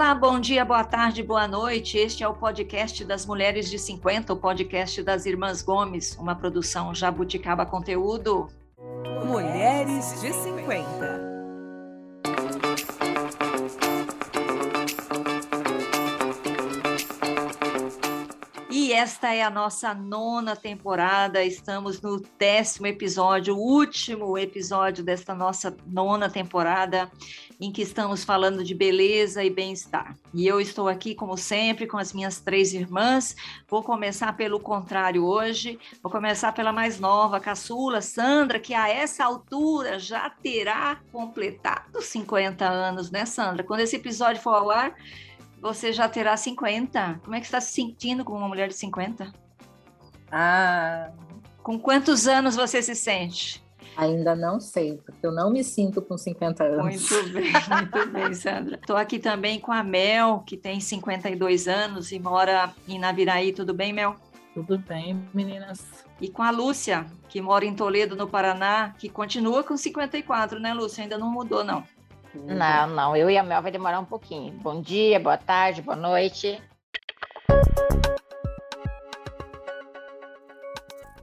[0.00, 1.98] Olá, bom dia, boa tarde, boa noite.
[1.98, 6.94] Este é o podcast das Mulheres de 50, o podcast das Irmãs Gomes, uma produção
[6.94, 8.48] Jabuticaba Conteúdo.
[9.26, 11.09] Mulheres de 50.
[19.00, 21.42] Esta é a nossa nona temporada.
[21.42, 27.10] Estamos no décimo episódio, último episódio desta nossa nona temporada,
[27.58, 30.14] em que estamos falando de beleza e bem-estar.
[30.34, 33.34] E eu estou aqui, como sempre, com as minhas três irmãs.
[33.66, 35.78] Vou começar pelo contrário hoje.
[36.02, 42.68] Vou começar pela mais nova, caçula, Sandra, que a essa altura já terá completado 50
[42.68, 43.64] anos, né, Sandra?
[43.64, 44.94] Quando esse episódio for ao ar
[45.60, 47.20] você já terá 50.
[47.22, 49.32] Como é que está se sentindo como uma mulher de 50?
[50.30, 51.10] Ah.
[51.62, 53.62] Com quantos anos você se sente?
[53.96, 57.10] Ainda não sei, porque eu não me sinto com 50 anos.
[57.10, 58.76] Muito bem, muito bem, Sandra.
[58.76, 63.52] Estou aqui também com a Mel, que tem 52 anos e mora em Naviraí.
[63.52, 64.16] Tudo bem, Mel?
[64.54, 65.84] Tudo bem, meninas.
[66.20, 70.72] E com a Lúcia, que mora em Toledo, no Paraná, que continua com 54, né,
[70.72, 71.02] Lúcia?
[71.02, 71.84] Ainda não mudou, não.
[72.34, 73.16] Não, não.
[73.16, 74.52] Eu e a Mel vai demorar um pouquinho.
[74.54, 76.62] Bom dia, boa tarde, boa noite.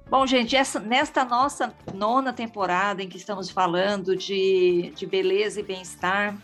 [0.09, 5.63] Bom, gente, essa, nesta nossa nona temporada em que estamos falando de, de beleza e
[5.63, 6.37] bem-estar,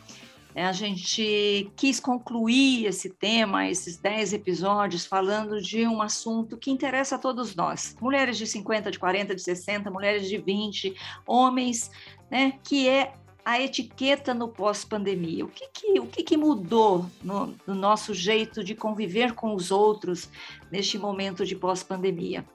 [0.55, 7.15] a gente quis concluir esse tema, esses dez episódios, falando de um assunto que interessa
[7.15, 7.95] a todos nós.
[7.99, 10.93] Mulheres de 50, de 40, de 60, mulheres de 20,
[11.25, 11.89] homens,
[12.29, 12.59] né?
[12.63, 13.13] Que é
[13.45, 15.45] a etiqueta no pós-pandemia?
[15.45, 19.71] O, que, que, o que, que mudou no, no, nosso jeito de conviver com os
[19.71, 20.29] outros
[20.71, 22.45] neste momento de pós-pandemia?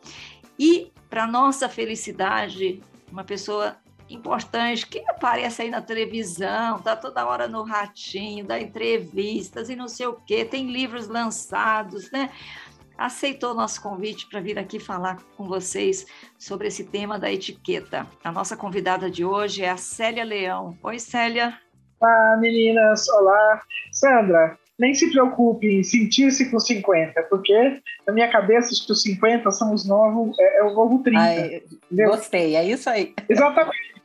[0.58, 3.76] E, para nossa felicidade, uma pessoa
[4.10, 9.88] importante que aparece aí na televisão, tá toda hora no ratinho, dá entrevistas e não
[9.88, 12.30] sei o quê, tem livros lançados, né?
[12.98, 16.04] Aceitou o nosso convite para vir aqui falar com vocês
[16.36, 18.06] sobre esse tema da etiqueta.
[18.24, 20.76] A nossa convidada de hoje é a Célia Leão.
[20.82, 21.56] Oi, Célia.
[22.00, 23.08] Olá, meninas.
[23.08, 23.62] Olá.
[23.92, 29.72] Sandra, nem se preocupe em sentir-se com 50, porque na minha cabeça os 50 são
[29.72, 31.20] os novos, é, é o novo 30.
[31.20, 33.14] Ai, gostei, é isso aí.
[33.28, 33.97] Exatamente.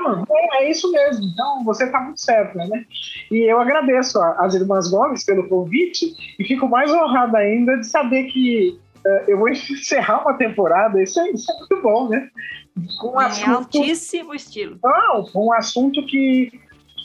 [0.00, 0.24] Então,
[0.54, 1.24] é isso mesmo.
[1.26, 2.84] Então, você está muito certo, né?
[3.30, 8.24] E eu agradeço às irmãs Gomes pelo convite e fico mais honrada ainda de saber
[8.24, 11.02] que uh, eu vou encerrar uma temporada.
[11.02, 12.28] Isso é, isso é muito bom, né?
[13.00, 13.50] Com um assunto...
[13.50, 14.78] altíssimo estilo.
[14.82, 16.50] Não, um assunto que,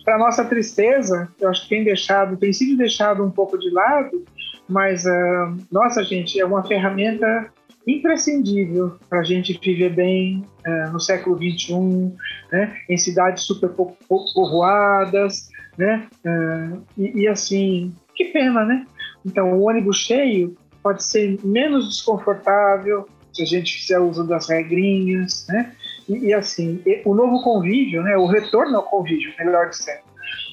[0.04, 4.24] para nossa tristeza, eu acho que tem deixado, tem sido deixado um pouco de lado,
[4.68, 7.52] mas, uh, nossa, gente, é uma ferramenta
[7.88, 12.14] imprescindível para a gente viver bem uh, no século XXI,
[12.52, 13.70] né, em cidades super
[14.08, 18.86] povoadas, né, uh, e, e, assim, que pena, né?
[19.26, 25.46] Então, o ônibus cheio pode ser menos desconfortável se a gente fizer uso das regrinhas,
[25.50, 25.74] né?
[26.08, 30.06] E, e assim, o novo convívio, né, o retorno ao convívio, melhor dizendo,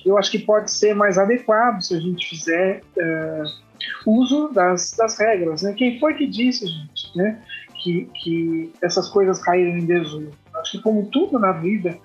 [0.04, 3.71] eu acho que pode ser mais adequado se a gente fizer uh,
[4.06, 5.62] uso das, das regras.
[5.62, 5.72] Né?
[5.74, 7.38] Quem foi que disse, gente, né?
[7.82, 10.30] que, que essas coisas caíram em desuso?
[10.54, 11.98] Acho que, como tudo na vida,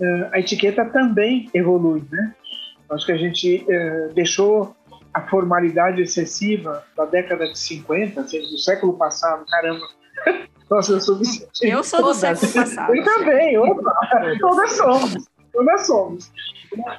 [0.00, 2.02] uh, a etiqueta também evolui.
[2.10, 2.34] Né?
[2.90, 4.74] Acho que a gente uh, deixou
[5.12, 9.86] a formalidade excessiva da década de 50, seja, do século passado, caramba.
[10.70, 11.18] Nossa, eu sou
[11.62, 12.94] Eu sou do século passado.
[12.94, 13.92] Eu também, opa,
[14.38, 16.30] todas somos, todas somos.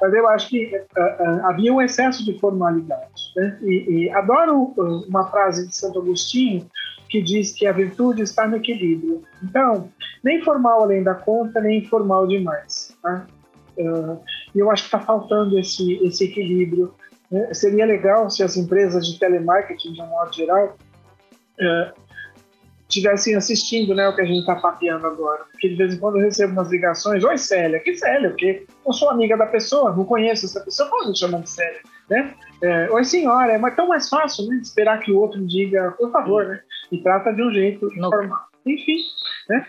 [0.01, 3.31] Mas eu acho que uh, uh, havia um excesso de formalidade.
[3.35, 3.57] Né?
[3.61, 6.67] E, e adoro uh, uma frase de Santo Agostinho
[7.07, 9.23] que diz que a virtude está no equilíbrio.
[9.41, 9.89] Então,
[10.23, 12.95] nem formal além da conta, nem informal demais.
[13.01, 13.25] Tá?
[13.77, 16.93] E eu acho que está faltando esse, esse equilíbrio.
[17.31, 17.51] Né?
[17.53, 20.77] Seria legal se as empresas de telemarketing, de um modo geral,
[22.89, 25.45] estivessem assistindo né, o que a gente está papeando agora.
[25.51, 28.29] Porque de vez em quando eu recebo umas ligações, oi Célia, que Célia?
[28.29, 31.79] Porque eu sou amiga da pessoa, não conheço essa pessoa, como me chamando de Célia?
[32.09, 32.33] Né?
[32.63, 36.45] É, oi senhora, é tão mais fácil né, esperar que o outro diga, por favor,
[36.45, 36.59] né?
[36.91, 38.47] E trata de um jeito normal.
[38.65, 38.97] Enfim,
[39.47, 39.65] né?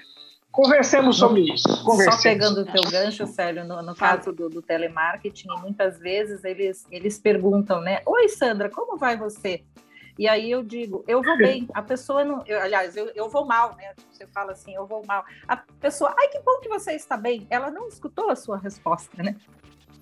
[0.50, 1.84] Conversemos sobre isso.
[1.84, 2.16] Conversemos.
[2.16, 6.84] Só pegando o teu gancho, Célio, no, no caso do, do, telemarketing, muitas vezes eles,
[6.90, 8.00] eles perguntam, né?
[8.04, 9.62] Oi, Sandra, como vai você?
[10.20, 11.66] E aí eu digo, eu vou bem.
[11.72, 12.44] A pessoa não.
[12.46, 13.94] Eu, aliás, eu, eu vou mal, né?
[14.12, 15.24] Você fala assim, eu vou mal.
[15.48, 17.46] A pessoa, ai, que bom que você está bem.
[17.48, 19.34] Ela não escutou a sua resposta, né?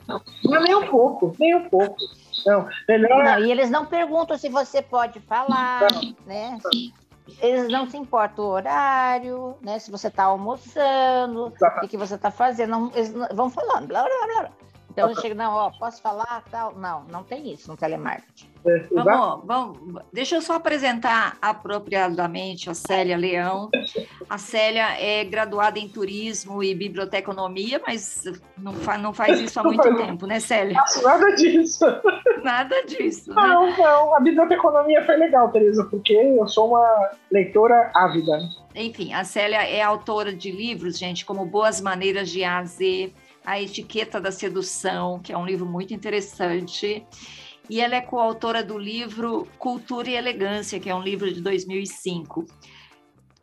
[0.08, 1.94] Não, nem um pouco, nem um pouco.
[2.44, 3.22] Não, melhor...
[3.22, 6.16] não, e eles não perguntam se você pode falar, não.
[6.26, 6.58] né?
[7.40, 9.78] Eles não se importam o horário, né?
[9.78, 11.78] Se você está almoçando, Exatamente.
[11.78, 12.70] o que, que você está fazendo.
[12.70, 14.50] Não, eles vão falando, blá, blá, blá.
[14.98, 16.74] Então eu chego, não, ó, posso falar tal?
[16.74, 18.48] Não, não tem isso no telemarketing.
[18.66, 23.70] É, Vamos, vamos, deixa eu só apresentar apropriadamente a Célia Leão.
[24.28, 28.24] A Célia é graduada em turismo e biblioteconomia, mas
[28.58, 29.96] não, fa não faz isso há Não muito faz.
[29.96, 30.82] tempo, né, Célia?
[31.00, 31.84] Nada disso.
[32.42, 33.40] Nada disso, né?
[33.40, 34.16] Não, não.
[34.16, 38.40] A biblioteconomia foi legal, Tereza, porque eu sou uma leitora ávida.
[38.74, 43.12] Enfim, a Célia é autora de livros, gente, como Boas Maneiras de A a Z,
[43.48, 47.02] A Etiqueta da Sedução, que é um livro muito interessante.
[47.70, 52.44] E ela é coautora do livro Cultura e Elegância, que é um livro de 2005.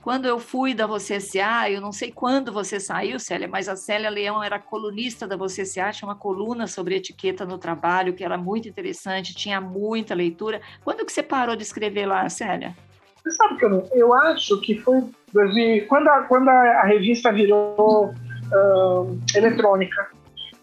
[0.04, 3.76] Quando eu fui da Você S.A., eu não sei quando você saiu, Célia, mas a
[3.76, 8.24] Célia Leão era colunista da Você S.A., tinha uma coluna sobre etiqueta no trabalho, que
[8.24, 10.62] era muito interessante, tinha muita leitura.
[10.84, 12.76] Quando que você parou de escrever lá, Célia?
[13.24, 13.90] Você sabe que eu.
[13.92, 15.04] Eu acho que foi
[15.34, 18.14] 2000, quando, a, quando a revista virou
[18.54, 20.08] ahn, eletrônica.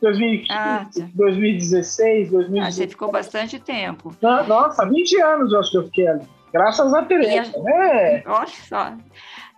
[0.01, 1.09] 2015, Ah, tá.
[1.15, 2.75] 2016, Ah, 2016.
[2.75, 4.15] você ficou bastante tempo.
[4.21, 6.27] No- Nossa, 20 anos eu acho que eu fiquei ali.
[6.53, 8.23] Graças a Tereza, né?
[8.27, 8.93] Olha só.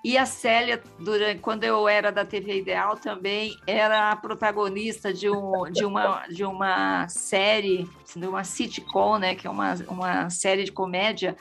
[0.04, 5.30] E a Célia, durante, quando eu era da TV Ideal, também era a protagonista de,
[5.30, 10.62] um, de, uma, de uma série, de uma sitcom, né, que é uma, uma série
[10.64, 11.34] de comédia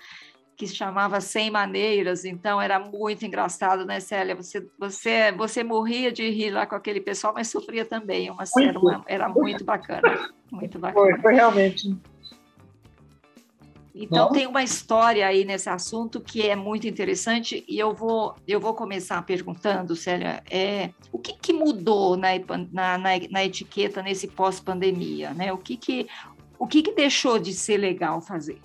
[0.55, 4.35] que se chamava Sem Maneiras, então era muito engraçado, né, Célia?
[4.35, 8.29] Você, você, você morria de rir lá com aquele pessoal, mas sofria também.
[8.29, 11.11] Uma, era, uma, era muito bacana, muito bacana.
[11.11, 11.95] Foi, foi realmente.
[13.95, 14.33] Então Bom.
[14.33, 18.73] tem uma história aí nesse assunto que é muito interessante e eu vou eu vou
[18.73, 22.29] começar perguntando, Célia, é, o que, que mudou na,
[22.71, 25.53] na, na, na etiqueta nesse pós-pandemia, né?
[25.53, 26.07] O que que
[26.57, 28.59] o que, que deixou de ser legal fazer?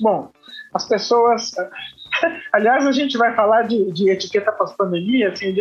[0.00, 0.30] Bom,
[0.74, 1.52] as pessoas.
[2.52, 5.30] Aliás, a gente vai falar de, de etiqueta pós-pandemia.
[5.30, 5.54] Assim,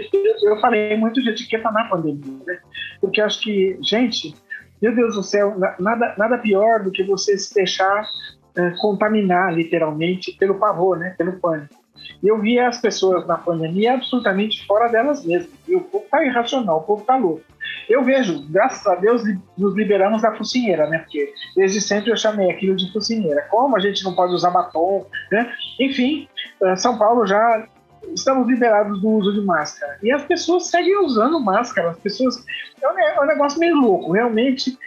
[0.44, 2.60] eu falei muito de etiqueta na pandemia, né?
[3.02, 4.36] Porque acho que, gente,
[4.82, 8.08] meu Deus do céu, na- nada, nada pior do que você se deixar
[8.56, 11.16] eh, contaminar, literalmente, pelo pavor, né?
[11.18, 11.76] Pelo pânico.
[12.24, 15.52] E eu via as pessoas na pandemia absolutamente fora delas mesmas.
[15.68, 17.44] E o povo está irracional, o povo está louco.
[17.90, 19.24] Eu vejo, graças a Deus,
[19.58, 21.00] nos liberamos da focinheira, né?
[21.00, 23.42] Porque desde sempre eu chamei aquilo de focinheira.
[23.50, 25.52] Como a gente não pode usar batom, né?
[25.80, 26.28] Enfim,
[26.62, 27.68] eh, São Paulo já
[28.14, 29.98] estamos liberados do uso de máscara.
[30.04, 31.90] E as pessoas seguem usando máscara.
[31.90, 32.46] As pessoas.
[32.80, 34.78] É um, é negócio meio louco, realmente.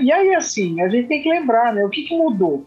[0.00, 1.84] E, aí, assim, a gente tem que lembrar, né?
[1.84, 2.66] O que, que mudou?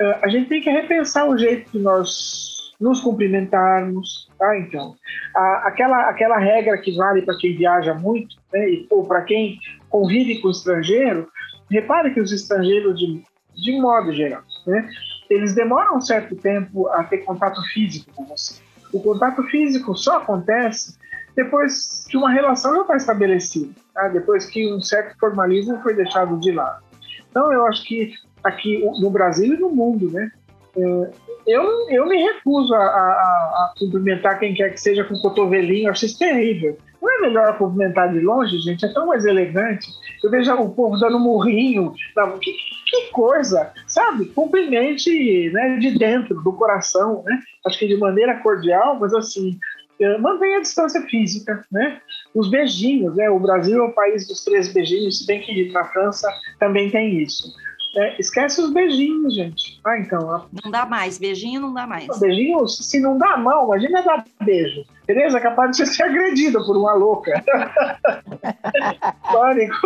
[0.00, 4.58] Eh, a gente tem que repensar o jeito de nós nos cumprimentarmos, tá?
[4.58, 4.94] Então,
[5.36, 8.68] a- aquela, aquela regra que vale para quem viaja muito, né?
[8.68, 9.58] E, ou para quem
[9.88, 11.28] convive com o estrangeiro,
[11.70, 13.22] repare que os estrangeiros, de,
[13.54, 14.90] de modo geral, né?
[15.30, 18.60] Eles demoram um certo tempo a ter contato físico com você.
[18.92, 20.98] O contato físico só acontece
[21.34, 24.08] depois que uma relação já está estabelecida, tá?
[24.08, 26.82] depois que um certo formalismo foi deixado de lado.
[27.30, 28.12] Então, eu acho que
[28.44, 30.30] aqui no Brasil e no mundo, né?
[30.76, 31.10] É,
[31.46, 35.90] eu, eu me recuso a, a- a cumprimentar quem quer que seja com cotovelinho, eu
[35.92, 36.76] acho isso terrível.
[37.00, 38.84] Não é melhor cumprimentar de longe, gente?
[38.86, 39.88] É tão mais elegante.
[40.22, 41.92] Eu vejo o povo dando murrinho.
[42.40, 42.52] Que,
[42.86, 44.26] que coisa, sabe?
[44.26, 47.40] Cumprimente né, de dentro, do coração, né?
[47.66, 49.58] Acho que de maneira cordial, mas assim,
[50.00, 52.00] eh, mantenha a distância física, né?
[52.34, 53.28] Os beijinhos, né?
[53.30, 56.28] O Brasil é o país dos três beijinhos, se bem que na França
[56.60, 57.52] também tem isso.
[57.94, 59.78] É, esquece os beijinhos, gente.
[59.84, 62.06] Ah, então, a Não dá mais, beijinho não dá mais.
[62.18, 64.82] Beijinho, se não dá a mão, imagina dar beijo.
[65.06, 67.32] Tereza é capaz de ser agredida por uma louca.
[69.30, 69.76] Pânico,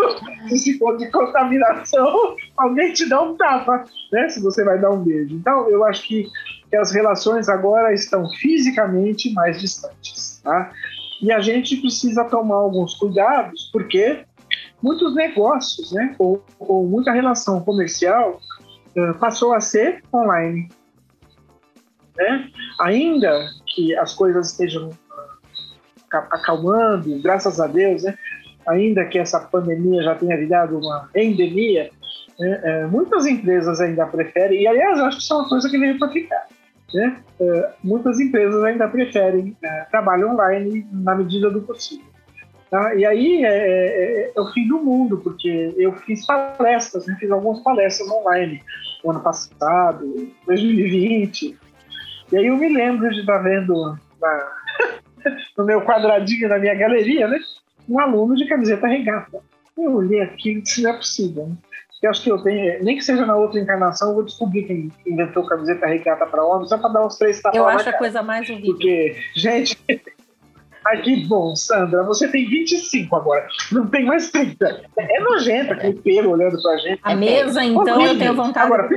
[0.56, 4.28] se for de contaminação, alguém te dá um tapa, né?
[4.28, 5.34] Se você vai dar um beijo.
[5.34, 6.28] Então, eu acho que,
[6.70, 10.70] que as relações agora estão fisicamente mais distantes, tá?
[11.20, 14.24] E a gente precisa tomar alguns cuidados, porque
[14.86, 16.14] muitos negócios, né?
[16.18, 18.40] Ou, ou muita relação comercial
[18.96, 20.68] eh, passou a ser online
[22.16, 22.48] né?
[22.80, 24.90] Ainda que as coisas estejam
[26.10, 28.16] acalmando, graças a Deus, né?
[28.66, 31.90] Ainda que essa pandemia já tenha virado uma endemia,
[32.38, 32.60] né?
[32.64, 35.98] É, muitas empresas ainda preferem, e aliás, acho que isso é uma coisa que veio
[35.98, 36.46] para ficar.
[36.94, 37.20] Né?
[37.40, 39.56] É, muitas empresas ainda preferem
[39.90, 42.05] trabalho online na medida do possível.
[42.76, 42.94] Tá?
[42.94, 47.16] E aí é, é- é o fim do mundo, porque eu fiz palestras, né?
[47.18, 48.62] fiz algumas palestras online
[49.02, 50.04] no ano passado,
[50.44, 51.56] 2020,
[52.30, 54.52] e aí eu me lembro de estar vendo na-
[55.56, 57.38] no meu quadradinho na minha galeria, né?
[57.88, 59.40] Um aluno de camiseta regata.
[59.78, 61.46] Eu olhei aqui e disse, não é possível.
[61.46, 61.56] Né?
[62.02, 64.92] Eu acho que eu tenho, nem que seja na outra encarnação, eu vou descobrir quem
[65.06, 67.96] inventou camiseta regata para homem, só para dar uns três tapas Eu acho a cara.
[67.98, 68.72] coisa mais horrível.
[68.72, 69.78] Porque, gente,
[70.86, 74.84] Ai, que bom, Sandra, você tem 25 agora, não tem mais 30.
[74.96, 77.00] É nojento aquele pelo olhando pra gente.
[77.02, 78.96] A mesa, então, eu tenho vontade Agora, de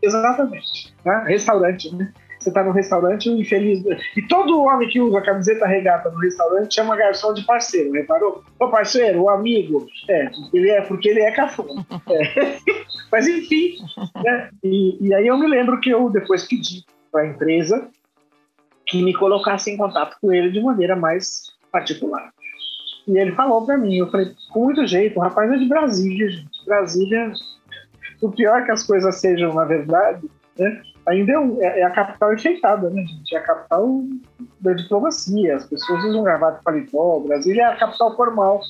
[0.00, 0.94] Exatamente.
[1.04, 1.24] Né?
[1.26, 2.12] Restaurante, né?
[2.38, 3.84] Você está no restaurante, o infeliz.
[4.16, 8.42] E todo homem que usa camiseta regata no restaurante chama garçom de parceiro, reparou?
[8.58, 9.86] Ô parceiro, o amigo.
[10.08, 11.86] É, ele é porque ele é cafona.
[12.10, 12.56] É.
[13.12, 13.76] Mas enfim.
[14.24, 14.50] Né?
[14.64, 17.88] E, e aí eu me lembro que eu depois pedi para a empresa
[18.92, 22.30] que me colocasse em contato com ele de maneira mais particular.
[23.08, 26.28] E ele falou para mim, eu falei, com muito jeito, o rapaz é de Brasília,
[26.28, 26.64] gente.
[26.66, 27.32] Brasília,
[28.20, 30.82] o pior que as coisas sejam, na verdade, né?
[31.06, 33.34] ainda é, um, é, é, a capital enfeitada, né, gente?
[33.34, 34.04] É a capital
[34.60, 38.60] da diplomacia, as pessoas usam gravata e paletó, Brasília é a capital formal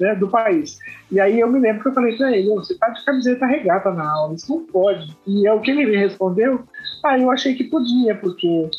[0.00, 0.78] né, do país.
[1.12, 3.92] E aí eu me lembro que eu falei para ele, você tá de camiseta regata
[3.92, 5.16] na aula, isso não pode.
[5.26, 6.64] E é o que ele me respondeu,
[7.04, 8.70] ah, eu achei que podia, porque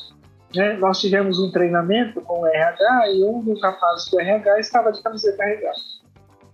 [0.58, 4.92] né, nós tivemos um treinamento com o RH e um dos rapazes do RH estava
[4.92, 5.80] de camiseta regata.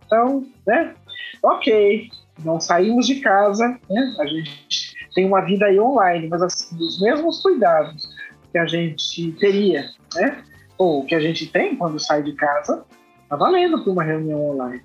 [0.05, 0.93] Então, né,
[1.41, 2.09] ok,
[2.43, 7.01] não saímos de casa, né, a gente tem uma vida aí online, mas assim, os
[7.01, 8.09] mesmos cuidados
[8.51, 10.43] que a gente teria, né?
[10.77, 12.85] Ou que a gente tem quando sai de casa,
[13.27, 14.81] tá valendo para uma reunião online.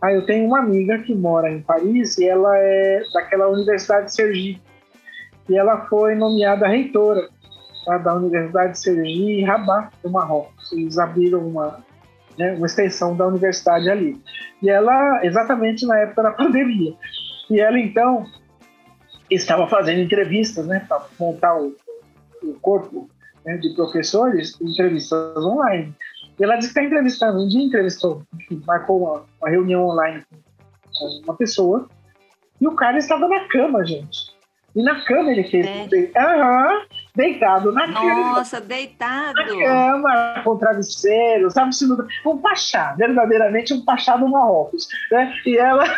[0.00, 4.14] Ah, eu tenho uma amiga que mora em Paris e ela é daquela Universidade de
[4.14, 4.62] Sergipe.
[5.48, 7.28] E ela foi nomeada reitora
[7.88, 10.72] tá, da Universidade de Sergipe em Rabat, no Marrocos.
[10.72, 11.84] Eles abriram uma,
[12.36, 14.20] né, uma extensão da universidade ali.
[14.62, 16.94] E ela, exatamente na época da pandemia.
[17.50, 18.26] E ela, então,
[19.30, 21.74] estava fazendo entrevistas, né, para montar o,
[22.42, 23.08] o corpo
[23.44, 25.94] né, de professores, entrevistas online.
[26.38, 30.22] E ela disse que está entrevistando, um dia entrevistou, enfim, marcou uma, uma, reunião online
[30.30, 31.88] com uma pessoa,
[32.60, 34.36] e o cara estava na cama, gente.
[34.76, 35.66] E na cama ele fez.
[35.66, 36.10] É.
[36.16, 36.82] Aham,
[37.18, 38.38] deitado na cama.
[38.38, 39.34] Nossa, deitado.
[39.34, 41.70] Na cama, com travesseiro, sabe?
[42.24, 44.86] Um pachá, verdadeiramente um pachá do Marrocos.
[45.10, 45.34] Né?
[45.44, 45.84] E ela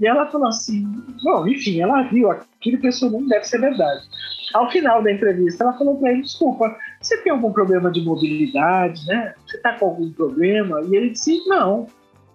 [0.00, 0.84] E ela falou assim:
[1.22, 4.04] bom, enfim, ela viu aquilo que isso não deve ser verdade.
[4.52, 9.06] Ao final da entrevista, ela falou para ele: desculpa, você tem algum problema de mobilidade,
[9.06, 9.34] né?
[9.46, 10.80] Você está com algum problema?
[10.82, 11.86] E ele disse: não,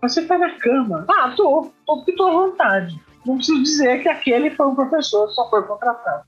[0.01, 1.05] você está na cama.
[1.09, 2.99] Ah, tô, tô porque tô à vontade.
[3.25, 6.23] Não preciso dizer que aquele foi um professor só foi contratado.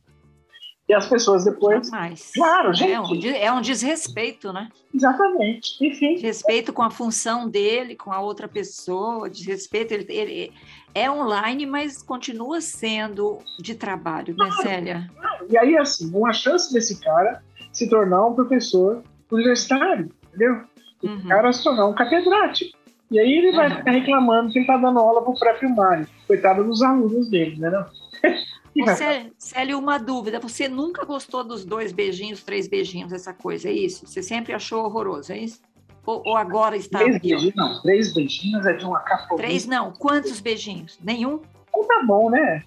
[0.92, 1.88] E as pessoas depois.
[1.88, 2.32] Jamais.
[2.36, 2.92] Claro, gente.
[2.92, 4.68] É um, é um desrespeito, né?
[4.94, 5.78] Exatamente.
[5.80, 6.16] Enfim.
[6.16, 9.94] Desrespeito com a função dele, com a outra pessoa, desrespeito.
[9.94, 10.54] Ele, ele
[10.94, 15.10] é online, mas continua sendo de trabalho, né, Célia?
[15.50, 20.62] E aí, assim, uma chance desse cara se tornar um professor universitário, entendeu?
[21.02, 21.20] Uhum.
[21.20, 22.78] O cara se tornar um catedrático.
[23.10, 23.78] E aí ele vai uhum.
[23.78, 26.06] ficar reclamando que ele está dando aula para o pré-primário.
[26.28, 27.70] Coitado dos alunos dele, né?
[27.70, 27.86] Não?
[28.76, 30.40] Você, Célio, uma dúvida.
[30.40, 34.08] Você nunca gostou dos dois beijinhos, três beijinhos, essa coisa, é isso?
[34.08, 35.62] Você sempre achou horroroso, é isso?
[36.06, 37.00] Ou, ou agora está.
[37.00, 37.82] Três beijinhos, não.
[37.82, 39.36] Três beijinhos é de uma capa.
[39.36, 39.92] Três não.
[39.92, 40.98] Quantos beijinhos?
[41.04, 41.42] Nenhum?
[41.76, 42.64] Um tá bom, né?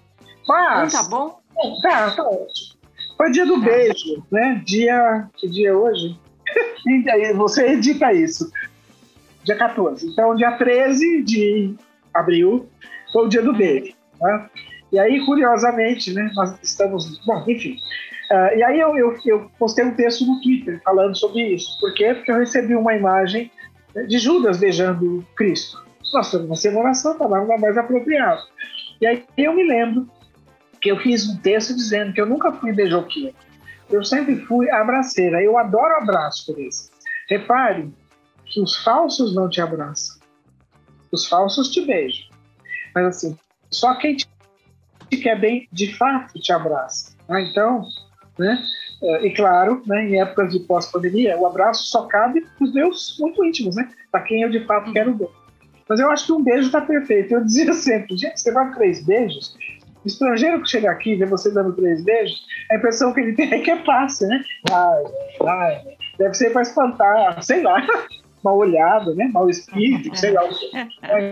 [0.47, 0.93] Mas.
[0.93, 1.39] Um tá bom?
[1.81, 2.75] Tá, tá ótimo.
[3.17, 3.65] Foi dia do tá.
[3.65, 4.61] beijo, né?
[4.65, 5.27] Dia.
[5.35, 6.19] Que dia é hoje?
[6.85, 8.49] e aí, você edita isso.
[9.43, 10.07] Dia 14.
[10.07, 11.75] Então, dia 13 de
[12.13, 12.69] abril
[13.11, 13.57] foi o dia do hum.
[13.57, 13.93] beijo.
[14.19, 14.49] Tá?
[14.91, 17.19] E aí, curiosamente, né, nós estamos.
[17.25, 17.77] Bom, enfim.
[18.31, 21.79] Uh, e aí eu, eu, eu, postei um texto no Twitter falando sobre isso.
[21.79, 22.13] Por quê?
[22.13, 23.51] Porque eu recebi uma imagem
[24.07, 25.83] de Judas beijando Cristo.
[26.13, 28.41] Nós estamos na Semana Santa, mais apropriado.
[28.99, 30.07] E aí eu me lembro
[30.81, 33.33] que eu fiz um texto dizendo que eu nunca fui beijoqueira.
[33.89, 35.41] Eu sempre fui abraceira.
[35.41, 36.89] Eu adoro abraço por isso.
[37.29, 37.93] Repare
[38.45, 40.19] que os falsos não te abraçam.
[41.11, 42.27] Os falsos te beijam.
[42.93, 43.37] Mas assim,
[43.69, 44.27] só quem te
[45.17, 47.15] quer bem, de fato, te abraça.
[47.27, 47.83] Ah, então,
[48.37, 48.57] né?
[49.01, 53.17] É, e claro, né, em épocas de pós-pandemia, o abraço só cabe para os meus
[53.19, 53.89] muito íntimos, né?
[54.11, 55.29] Para quem eu de fato quero bem.
[55.87, 57.33] Mas eu acho que um beijo está perfeito.
[57.33, 59.55] Eu dizia sempre, gente, você vai três beijos?
[60.03, 63.33] O estrangeiro que chega aqui e vê você dando três beijos, a impressão que ele
[63.33, 64.43] tem é que é fácil, né?
[64.71, 65.03] Ai,
[65.47, 65.81] ai,
[66.17, 67.85] deve ser para espantar, sei lá,
[68.43, 69.29] mal olhado, né?
[69.33, 70.43] Mal espírito, sei lá.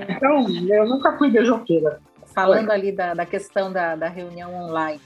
[0.10, 2.00] Então, eu nunca fui beijoqueira
[2.34, 5.02] falando ali da, da questão da, da reunião online,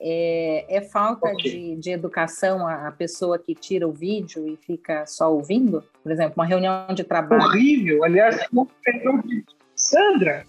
[0.00, 1.50] é, é falta okay.
[1.50, 5.84] de, de educação a, a, pessoa que tira o vídeo e fica só ouvindo?
[6.02, 7.44] Por exemplo, uma reunião de trabalho.
[7.44, 8.36] Horrível, aliás,
[9.76, 10.44] Sandra,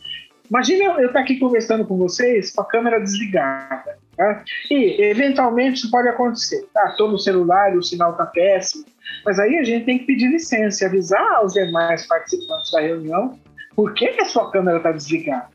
[0.49, 3.97] imagina eu estar aqui conversando com vocês com a câmera desligada.
[4.17, 4.43] Tá?
[4.71, 6.67] E, eventualmente, isso pode acontecer.
[6.73, 8.85] Tá, estou no celular, o sinal está péssimo.
[9.23, 13.39] Mas aí a gente tem que pedir licença e avisar aos demais participantes da reunião
[13.75, 15.52] por que, que a sua câmera está desligada.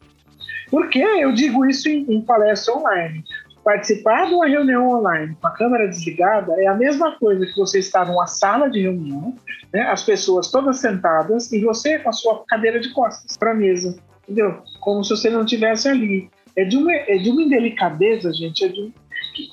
[0.71, 3.25] Por que eu digo isso em, em palestra online?
[3.69, 7.81] participar de uma reunião online com a câmera desligada é a mesma coisa que você
[7.81, 9.37] estar numa sala de reunião,
[9.71, 13.55] né, as pessoas todas sentadas e você com a sua cadeira de costas para a
[13.55, 14.63] mesa, entendeu?
[14.81, 16.31] Como se você não estivesse ali.
[16.57, 18.91] É de uma, é de uma indelicadeza, gente, é de,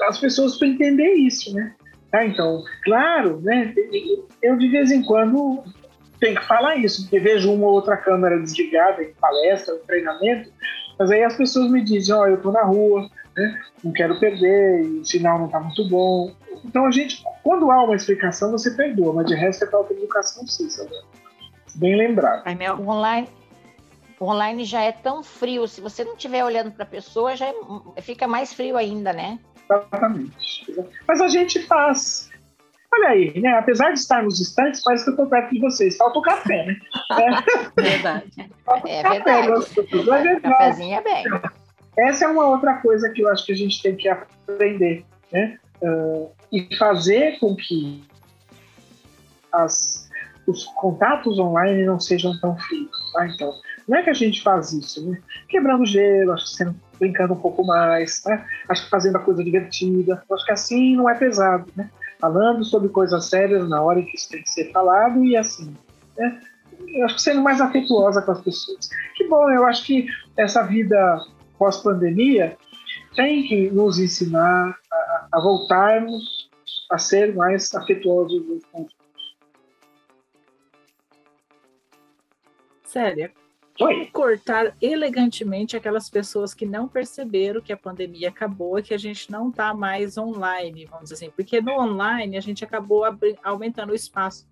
[0.07, 1.75] as pessoas para entender isso, né?
[2.09, 3.73] Tá, então, claro, né?
[4.41, 5.61] Eu de vez em quando
[6.21, 10.49] tenho que falar isso, porque vejo uma ou outra câmera desligada em palestra, em treinamento,
[10.97, 13.61] mas aí as pessoas me dizem, ó, oh, eu tô na rua, né?
[13.83, 16.31] Não quero perder, o sinal não tá muito bom.
[16.63, 19.99] Então a gente, quando há uma explicação, você perdoa, mas de resto é falta de
[19.99, 20.91] educação sim, sabe?
[21.75, 22.43] Bem lembrado.
[22.79, 23.29] O online,
[24.19, 27.47] o online já é tão frio, se você não estiver olhando para a pessoa, já
[27.47, 29.39] é, fica mais frio ainda, né?
[29.65, 30.73] Exatamente.
[31.07, 32.29] Mas a gente faz.
[32.97, 33.49] Olha aí, né?
[33.57, 35.97] Apesar de estarmos distantes, parece que eu estou perto de vocês.
[35.97, 36.77] Falta o café, né?
[37.11, 37.41] É
[37.81, 38.31] verdade.
[38.65, 39.47] Falta É café, verdade.
[39.49, 40.13] gostoso.
[40.13, 41.25] É é bem.
[41.97, 45.57] Essa é uma outra coisa que eu acho que a gente tem que aprender, né?
[45.81, 48.01] Uh, e fazer com que
[49.51, 50.09] as,
[50.47, 53.27] os contatos online não sejam tão frios, tá?
[53.27, 53.51] Então,
[53.87, 55.19] não é que a gente faz isso, né?
[55.49, 58.45] Quebrando gelo, acho que sendo, brincando um pouco mais, né?
[58.69, 60.23] Acho que fazendo a coisa divertida.
[60.31, 61.89] Acho que assim não é pesado, né?
[62.25, 65.77] Falando sobre coisas sérias na hora em que isso tem que ser falado e assim,
[66.17, 66.41] né?
[66.87, 68.89] Eu acho que sendo mais afetuosa com as pessoas.
[69.15, 71.23] Que bom, eu acho que essa vida
[71.59, 72.57] pós-pandemia
[73.15, 76.49] tem que nos ensinar a, a voltarmos
[76.89, 78.95] a ser mais afetuosos uns com os
[82.85, 83.29] Sério,
[83.79, 84.05] Oi.
[84.05, 89.29] cortar elegantemente aquelas pessoas que não perceberam que a pandemia acabou e que a gente
[89.29, 93.03] não está mais online, vamos dizer assim, porque no online a gente acabou
[93.43, 94.47] aumentando o espaço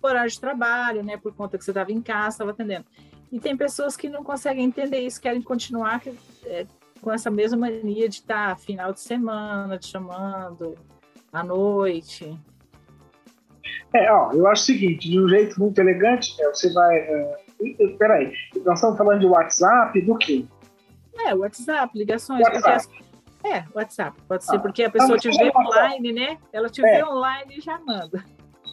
[0.00, 2.84] por horário de trabalho, né, por conta que você estava em casa, estava atendendo.
[3.32, 6.00] E tem pessoas que não conseguem entender isso, querem continuar
[6.44, 6.64] é,
[7.00, 10.76] com essa mesma mania de estar final de semana, te chamando
[11.32, 12.38] à noite.
[13.92, 16.96] É, ó, eu acho o seguinte, de um jeito muito elegante, é, você vai.
[16.96, 18.32] É, e- peraí,
[18.64, 20.44] nós estamos falando de WhatsApp, do quê?
[21.26, 22.40] É, WhatsApp, ligações.
[22.42, 22.70] WhatsApp.
[22.70, 22.88] As-
[23.44, 24.16] É, WhatsApp.
[24.28, 25.66] Pode ser Ah, porque a pessoa mas te vê WhatsApp.
[25.66, 26.38] online, né?
[26.52, 26.96] Ela te É.
[26.96, 28.24] vê online e já manda.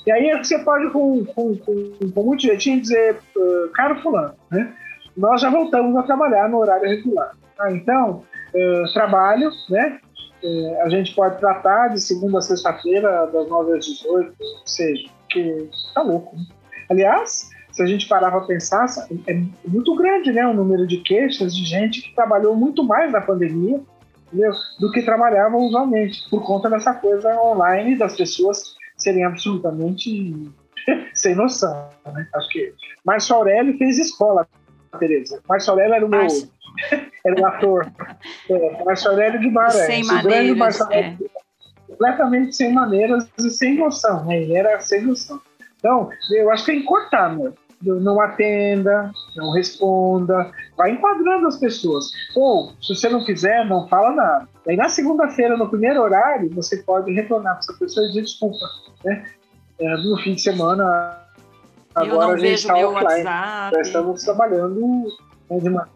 [0.07, 4.73] E aí você pode, com, com, com, com muito jeitinho, dizer, uh, caro fulano, né?
[5.17, 7.31] Nós já voltamos a trabalhar no horário regular.
[7.57, 7.71] tá?
[7.71, 9.99] Então, uh, trabalho, né?
[10.43, 15.09] Uh, a gente pode tratar de segunda a sexta-feira, das 9 às 18, ou seja,
[15.29, 16.35] que tá louco.
[16.35, 16.43] Né?
[16.89, 18.85] Aliás, se a gente parar para pensar,
[19.27, 19.33] é
[19.67, 20.47] muito grande, né?
[20.47, 23.81] O número de queixas de gente que trabalhou muito mais na pandemia,
[24.27, 24.53] entendeu?
[24.79, 30.49] Do que trabalhava usualmente, por conta dessa coisa online das pessoas serem absolutamente
[31.13, 31.89] sem noção.
[32.13, 32.25] Né?
[32.33, 32.73] Acho que
[33.05, 34.47] Márcio Aurélio fez escola,
[34.97, 35.41] Tereza.
[35.47, 36.21] Márcio Aurélio era o meu.
[36.21, 36.49] Márcio.
[37.25, 37.91] Era o ator.
[38.49, 39.85] É, Márcio Aurélio de Guimarães.
[39.87, 41.31] Sem maneiras, Márcio Aurélio,
[41.87, 44.25] completamente sem maneiras e sem noção.
[44.25, 44.43] Né?
[44.43, 45.41] Ele era sem noção.
[45.79, 47.53] Então, eu acho que tem que cortar, meu.
[47.81, 52.11] Não atenda, não responda, vai enquadrando as pessoas.
[52.35, 54.49] Ou, se você não quiser, não fala nada.
[54.67, 58.65] Aí na segunda-feira, no primeiro horário, você pode retornar para essa pessoa e dizer desculpa.
[59.03, 59.25] Né?
[59.79, 61.21] É, no fim de semana,
[61.93, 63.23] agora a gente está offline.
[63.23, 63.75] WhatsApp.
[63.75, 65.07] Já estamos trabalhando
[65.49, 65.89] né, de uma...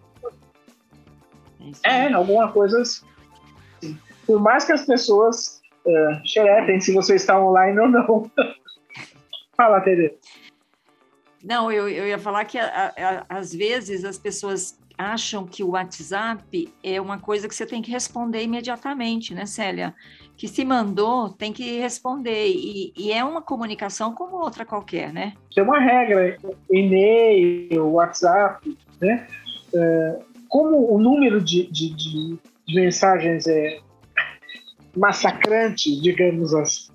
[1.84, 3.06] É, alguma coisa assim.
[4.28, 8.32] Por mais que as pessoas é, xeretem se você está online ou não.
[9.58, 10.15] Fala, Tereza.
[11.43, 15.69] Não, eu, eu ia falar que a- a- às vezes as pessoas acham que o
[15.69, 19.95] WhatsApp é uma coisa que você tem que responder imediatamente, né, Célia?
[20.36, 22.47] Que se mandou, tem que responder.
[22.49, 25.34] E, e é uma comunicação como outra qualquer, né?
[25.56, 26.38] Tem uma regra,
[26.69, 29.25] e-mail, WhatsApp, né?
[29.73, 32.38] É, como o número de, de, de-
[32.73, 33.80] mensagens é
[34.95, 36.91] massacrante, digamos assim,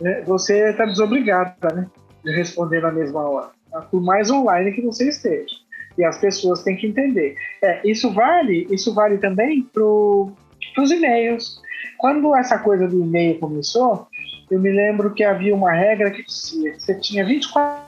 [0.00, 0.22] né?
[0.22, 1.86] você está desobrigada né?
[2.24, 3.50] de responder na mesma hora?
[3.82, 5.54] Por mais online que você esteja.
[5.96, 7.36] E as pessoas têm que entender.
[7.62, 11.62] É, isso vale, isso vale também para os e-mails.
[11.98, 14.08] Quando essa coisa do e-mail começou,
[14.50, 17.84] eu me lembro que havia uma regra que dizia que você tinha 24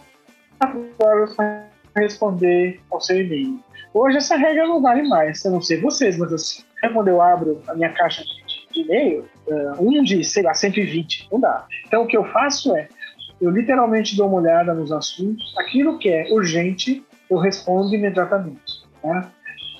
[0.98, 3.60] horas para responder ao seu e-mail.
[3.92, 7.62] Hoje essa regra não vale mais, eu não sei vocês, mas assim, quando eu abro
[7.66, 11.66] a minha caixa de, e-mail, uh, um de, sei lá, 120, não dá.
[11.86, 12.88] Então o que eu faço é,
[13.40, 18.84] eu literalmente dou uma olhada nos assuntos, aquilo que é urgente, eu respondo imediatamente.
[19.02, 19.30] Tá?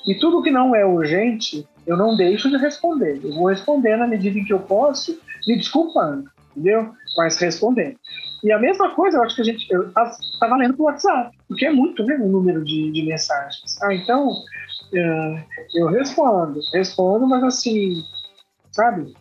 [0.07, 3.21] E tudo que não é urgente, eu não deixo de responder.
[3.23, 6.92] Eu vou responder na medida em que eu posso, me desculpando, entendeu?
[7.16, 7.97] Mas respondendo.
[8.45, 11.37] E a mesma coisa, eu acho que a gente está tá valendo para o WhatsApp,
[11.49, 13.81] porque é muito, né, o número de, de mensagens.
[13.83, 15.42] Ah, então, uh,
[15.75, 18.03] eu respondo, respondo, mas assim,
[18.71, 19.14] sabe?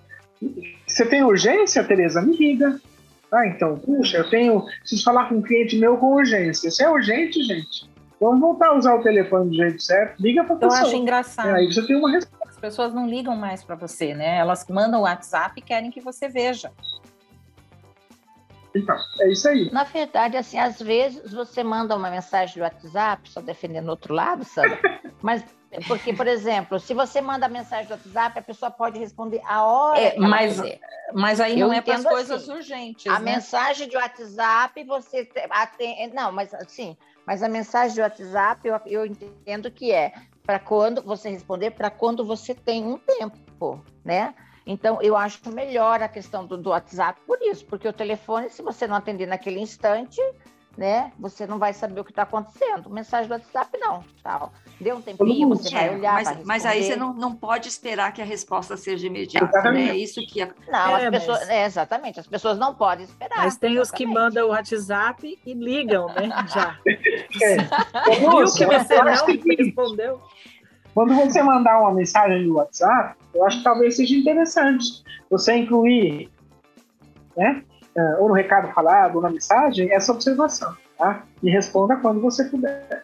[0.86, 2.22] Você tem urgência, Tereza?
[2.22, 2.80] Me liga.
[3.32, 4.64] Ah, então, puxa, eu tenho.
[4.80, 6.70] Preciso falar com um cliente meu com urgência.
[6.72, 10.22] Se é urgente, gente, vamos voltar a usar o telefone do jeito certo.
[10.22, 10.80] Liga para pessoa.
[10.80, 11.50] Eu acho engraçado.
[11.50, 12.46] Aí você tem uma resposta.
[12.48, 14.38] As pessoas não ligam mais para você, né?
[14.38, 16.72] Elas mandam o WhatsApp e querem que você veja.
[18.76, 19.72] Então, é isso aí.
[19.72, 24.14] Na verdade, assim, às vezes você manda uma mensagem do WhatsApp, só defendendo o outro
[24.14, 24.78] lado, Sandra,
[25.24, 25.44] mas
[25.88, 30.00] porque, por exemplo, se você manda mensagem do WhatsApp, a pessoa pode responder a hora
[30.00, 30.62] É, que ela mas,
[31.14, 32.52] mas aí Eu não é para as coisas assim.
[32.52, 33.12] urgentes.
[33.12, 33.34] A né?
[33.34, 36.14] mensagem de WhatsApp, você te- atende.
[36.14, 40.14] Não, mas assim, mas a mensagem de WhatsApp, eu, eu entendo que é
[40.46, 44.34] para quando você responder, para quando você tem um tempo, né?
[44.66, 48.62] Então, eu acho melhor a questão do, do WhatsApp por isso, porque o telefone, se
[48.62, 50.20] você não atender naquele instante,
[50.78, 52.90] né, você não vai saber o que está acontecendo.
[52.90, 54.04] Mensagem do WhatsApp, não.
[54.22, 54.52] Tal.
[54.82, 56.14] Deu um tempinho, você vai olhar.
[56.16, 59.86] mas, mas aí você não, não pode esperar que a resposta seja imediata, Exatamente.
[59.88, 59.92] né?
[59.92, 61.40] É isso que a- Não, É, as pessoas.
[61.42, 63.38] mas- É, exatamente, as pessoas não podem esperar.
[63.38, 64.14] Mas tem os que exatamente.
[64.14, 66.28] mandam o WhatsApp e ligam, né?
[66.54, 66.78] Já.
[67.42, 68.16] É.
[68.20, 69.26] Viu que você não
[69.58, 70.22] respondeu?
[70.96, 76.30] Quando você mandar uma mensagem no WhatsApp, eu acho que talvez seja interessante você incluir,
[77.36, 77.62] né,
[77.94, 81.24] eh, ou no recado falado, ou na mensagem, essa observação, tá?
[81.44, 83.04] E responda quando você puder.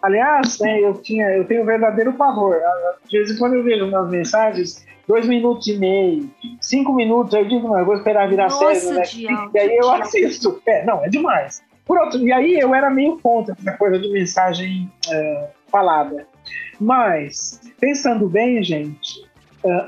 [0.00, 2.54] Aliás, né, eu, tinha, eu tenho um verdadeiro pavor.
[2.64, 6.30] Ah, De vez em quando eu vejo umas mensagens, dois minutos e meio,
[6.60, 9.48] cinco minutos, eu digo, não, eu vou esperar virar Nossa, série, né?
[9.52, 10.62] E aí eu assisto.
[10.64, 11.64] É, não, é demais.
[11.84, 16.24] Por outro, e aí eu era meio contra essa coisa de mensagem eh, falada.
[16.80, 19.28] Mas, pensando bem, gente,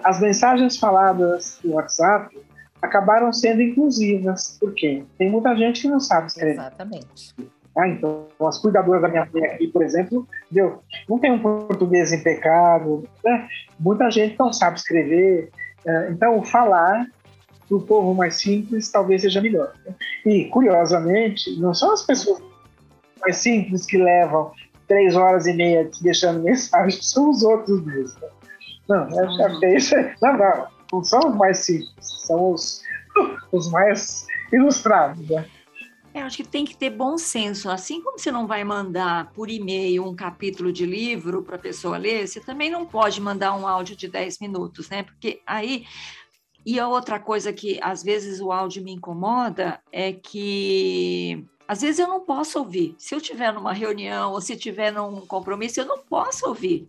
[0.05, 2.37] as mensagens faladas no WhatsApp
[2.83, 4.59] acabaram sendo inclusivas.
[4.61, 5.05] Por quê?
[5.17, 6.53] Tem muita gente que não sabe escrever.
[6.53, 7.35] Exatamente.
[7.75, 10.83] Ah, então, as cuidadoras da minha mãe aqui, por exemplo, entendeu?
[11.09, 13.49] não tem um português impecável, né?
[13.81, 15.49] muita gente não sabe escrever.
[16.11, 17.07] Então, falar
[17.67, 19.73] para o povo mais simples talvez seja melhor.
[19.87, 19.95] né?
[20.27, 22.43] E, curiosamente, não são as pessoas
[23.23, 24.53] mais simples que levam
[24.87, 28.21] três horas e meia te deixando mensagem, são os outros mesmo.
[28.89, 32.83] Não, é, é, isso é- não, não, não são os mais simples, são os,
[33.53, 35.29] os mais ilustrados.
[35.29, 35.47] Né?
[36.15, 37.71] É, Eu acho que tem que ter bom senso.
[37.71, 41.97] Assim como você não vai mandar por e-mail um capítulo de livro para a pessoa
[41.97, 45.03] ler, você também não pode mandar um áudio de 10 minutos, né?
[45.03, 45.85] Porque aí.
[46.65, 51.99] E a outra coisa que às vezes o áudio me incomoda é que às vezes
[51.99, 52.95] eu não posso ouvir.
[52.99, 56.89] Se eu estiver numa reunião ou se estiver num compromisso, eu não posso ouvir.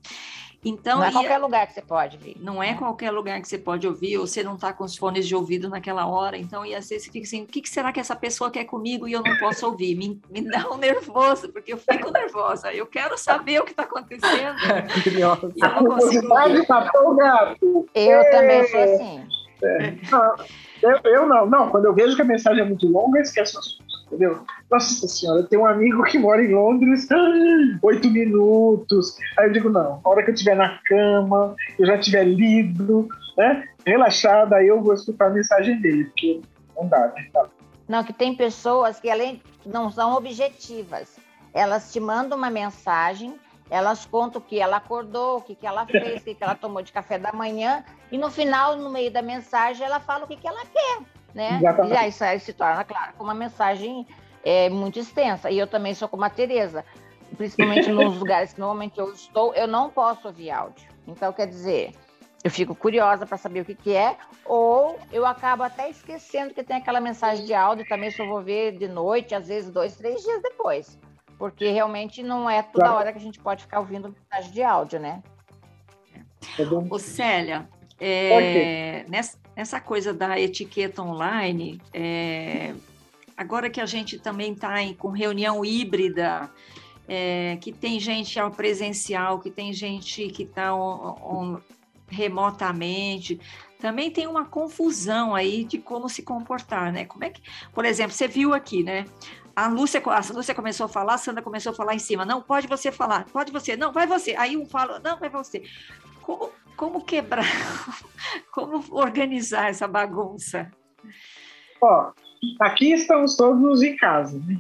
[0.66, 2.38] Então, Não é e- qualquer lugar que você pode vir.
[2.40, 5.28] não é qualquer lugar que você pode ouvir, ou você não está com os fones
[5.28, 8.00] de ouvido naquela hora, então, e às vezes você fica assim, o que, será que
[8.00, 9.94] essa pessoa quer comigo e eu não posso ouvir?
[9.96, 13.84] Me, me dá um nervoso, porque eu fico nervosa, eu quero saber o que está
[13.84, 14.56] acontecendo,
[15.04, 15.52] Curioso.
[15.54, 16.66] e eu A não consigo ouvir.
[17.94, 19.28] Eu também sou assim.
[20.12, 20.36] Não,
[20.82, 21.70] eu, eu não, não.
[21.70, 23.83] Quando eu vejo que a mensagem é muito longa, eu esqueço o assunto,
[24.14, 24.46] entendeu?
[24.70, 27.08] Nossa senhora, tenho um amigo que mora em Londres,
[27.82, 29.18] oito minutos.
[29.38, 33.08] Aí eu digo, não, a hora que eu estiver na cama, eu já tiver lido,
[33.38, 33.68] né?
[33.86, 36.42] Relaxada, aí eu vou escutar a mensagem dele, porque
[36.76, 37.28] não dá, né?
[37.34, 37.46] Tá.
[37.88, 41.18] Não, que tem pessoas que além não são objetivas.
[41.54, 43.36] Elas te mandam uma mensagem,
[43.70, 46.56] elas contam o que ela acordou, o que, que ela fez, o que, que ela
[46.56, 50.28] tomou de café da manhã, e no final, no meio da mensagem, ela fala o
[50.28, 51.00] que, que ela quer,
[51.34, 51.58] né?
[51.58, 51.94] Exatamente.
[51.94, 54.06] E aí isso aí se torna, claro, com uma mensagem
[54.44, 55.50] é, muito extensa.
[55.50, 56.86] E eu também sou como a Tereza,
[57.38, 60.88] principalmente nos lugares que normalmente eu estou, eu não posso ouvir áudio.
[61.08, 61.94] Então, quer dizer,
[62.44, 66.64] eu fico curiosa para saber o que, que é, ou eu acabo até esquecendo que
[66.64, 70.22] tem aquela mensagem de áudio, também só vou ver de noite, às vezes dois, três
[70.22, 71.00] dias depois.
[71.38, 72.98] Porque realmente não é toda Claro.
[73.00, 75.22] hora que a gente pode ficar ouvindo mensagem de áudio, né?
[76.70, 77.68] Dou- Ô, Célia,
[78.06, 82.74] é, nessa, nessa coisa da etiqueta online, é,
[83.38, 86.50] agora que a gente também está com reunião híbrida,
[87.08, 90.72] é, que tem gente ao presencial, que tem gente que está
[92.08, 93.40] remotamente,
[93.80, 97.06] também tem uma confusão aí de como se comportar, né?
[97.06, 97.42] Como é que,
[97.74, 99.06] por exemplo, você viu aqui, né?
[99.56, 102.26] A Lúcia, a Lúcia começou a falar, a Sandra começou a falar em cima.
[102.26, 104.36] Não, pode você falar, pode você, não, vai você.
[104.36, 105.64] Aí um fala, não, vai você.
[106.22, 107.46] Como, como quebrar,
[108.52, 110.72] como organizar essa bagunça?
[111.82, 112.12] Ó,
[112.60, 114.58] aqui estamos todos em casa, né?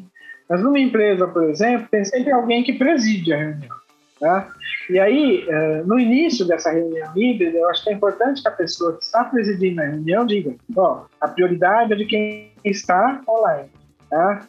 [0.49, 3.75] Mas numa empresa, por exemplo, tem sempre alguém que preside a reunião.
[4.19, 4.47] Tá?
[4.89, 8.51] E aí, eh, no início dessa reunião híbrida, eu acho que é importante que a
[8.51, 13.69] pessoa que está presidindo a reunião diga: ó, a prioridade é de quem está online.
[14.09, 14.45] Tá?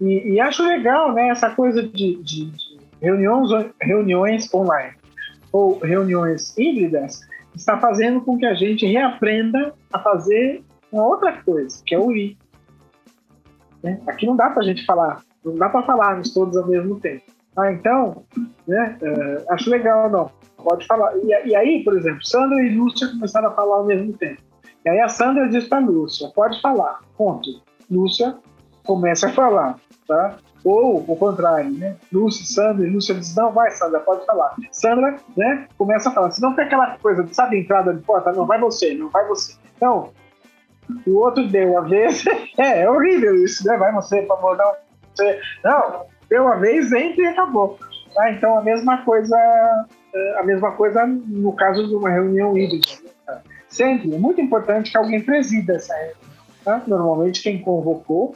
[0.00, 4.99] E, e acho legal né, essa coisa de, de- de reuniões, reuniões online
[5.52, 7.20] ou reuniões híbridas,
[7.54, 12.36] está fazendo com que a gente reaprenda a fazer uma outra coisa, que é ouvir.
[13.82, 14.00] Né?
[14.06, 17.24] Aqui não dá para a gente falar, não dá para falarmos todos ao mesmo tempo.
[17.56, 18.24] Ah, então,
[18.66, 20.30] né, uh, acho legal, não,
[20.62, 21.16] pode falar.
[21.18, 24.40] E, e, aí, por exemplo, Sandra e Lúcia começaram a falar ao mesmo tempo.
[24.84, 27.60] E aí a Sandra diz para Lúcia, pode falar, ponto.
[27.90, 28.36] Lúcia
[28.84, 30.36] começa a falar, tá?
[30.64, 31.96] Ou o contrário, né?
[32.12, 34.54] Lúcia, Sandra, Lúcia diz, não, vai, Sandra, pode falar.
[34.70, 36.30] Sandra, né, começa a falar.
[36.30, 39.54] Se não tem aquela coisa, sabe, entrada de porta, não, vai você, não vai você.
[39.76, 40.10] Então,
[41.06, 42.24] o outro deu a vez.
[42.58, 43.76] é, é horrível isso, né?
[43.76, 44.72] Vai você, por favor, não.
[45.14, 47.78] Você, não, deu uma vez, entra e acabou.
[48.14, 48.30] Tá?
[48.30, 49.36] Então, a mesma coisa,
[50.14, 52.86] eh, a mesma coisa no caso de uma reunião híbrida.
[53.26, 53.40] Né?
[53.68, 56.16] Sempre, é muito importante que alguém presida essa reunião.
[56.64, 56.82] Tá?
[56.86, 58.34] Normalmente, quem convocou.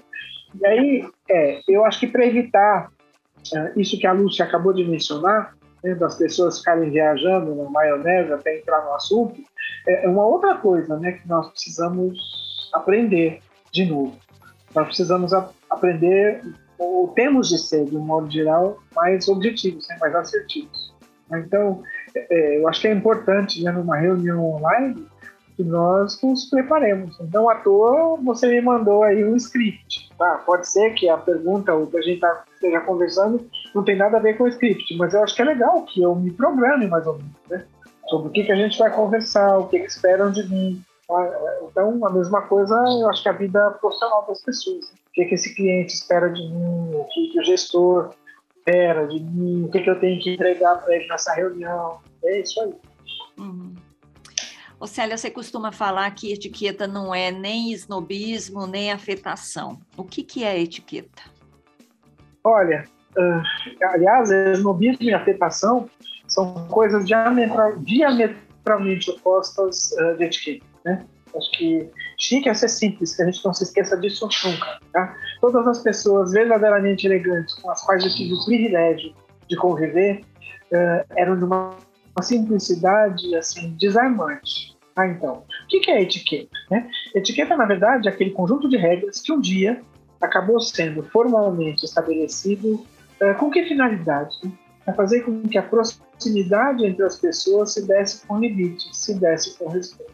[0.60, 2.90] E aí, é, eu acho que para evitar
[3.54, 8.32] é, isso que a Lúcia acabou de mencionar, né, das pessoas ficarem viajando na maionese
[8.32, 9.40] até entrar no assunto,
[9.86, 13.40] é, é uma outra coisa né, que nós precisamos aprender
[13.70, 14.16] de novo.
[14.74, 16.42] Nós precisamos a, aprender,
[16.78, 20.94] ou temos de ser, de um modo geral, mais objetivos, né, mais assertivos.
[21.32, 21.82] Então,
[22.14, 25.06] é, é, eu acho que é importante, né, numa reunião online,
[25.56, 27.18] que nós nos preparemos.
[27.20, 30.10] Então, à toa, você me mandou aí um script.
[30.18, 30.42] Tá?
[30.44, 34.16] Pode ser que a pergunta, o que a gente tá, esteja conversando, não tem nada
[34.16, 36.86] a ver com o script, mas eu acho que é legal que eu me programe
[36.86, 37.64] mais ou menos, né?
[38.08, 40.82] Sobre o que, que a gente vai conversar, o que, que esperam de mim.
[41.08, 41.32] Tá?
[41.70, 44.90] Então, a mesma coisa, eu acho que a vida profissional das pessoas.
[44.90, 44.98] Né?
[45.08, 48.10] O que, que esse cliente espera de mim, o que, que o gestor
[48.56, 51.98] espera de mim, o que, que eu tenho que entregar para ele nessa reunião.
[52.24, 52.74] É isso aí.
[53.38, 53.74] Uhum.
[54.84, 59.80] Ô Célia, você costuma falar que etiqueta não é nem snobismo, nem afetação.
[59.96, 61.22] O que, que é etiqueta?
[62.44, 62.84] Olha,
[63.16, 63.42] uh,
[63.94, 65.88] aliás, snobismo e afetação
[66.28, 71.06] são coisas diametral, diametralmente opostas uh, de etiqueta, né?
[71.34, 74.80] Acho que chique é ser simples, que a gente não se esqueça disso nunca.
[74.92, 75.16] Tá?
[75.40, 79.14] Todas as pessoas verdadeiramente elegantes com as quais eu tive o privilégio
[79.48, 80.20] de conviver
[80.70, 81.74] uh, eram de uma
[82.16, 84.73] uma simplicidade assim desarmante.
[84.96, 86.50] Ah, então, o que é etiqueta?
[86.70, 86.88] Né?
[87.14, 89.82] Etiqueta, na verdade, é aquele conjunto de regras que um dia
[90.20, 92.74] acabou sendo formalmente estabelecido
[93.20, 94.36] uh, com que finalidade?
[94.84, 99.58] Para fazer com que a proximidade entre as pessoas se desse com limite, se desse
[99.58, 100.12] com respeito.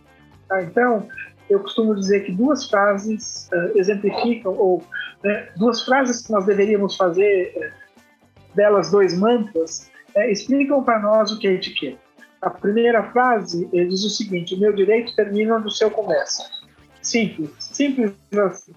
[0.48, 0.62] Tá?
[0.62, 1.06] Então,
[1.50, 4.82] eu costumo dizer que duas frases uh, exemplificam, ou
[5.22, 11.30] né, duas frases que nós deveríamos fazer uh, delas dois mantras, é, explicam para nós
[11.32, 11.98] o que é etiqueta.
[12.42, 16.44] A primeira frase diz o seguinte: meu direito termina onde o seu começa.
[17.02, 18.72] Simples, simples assim.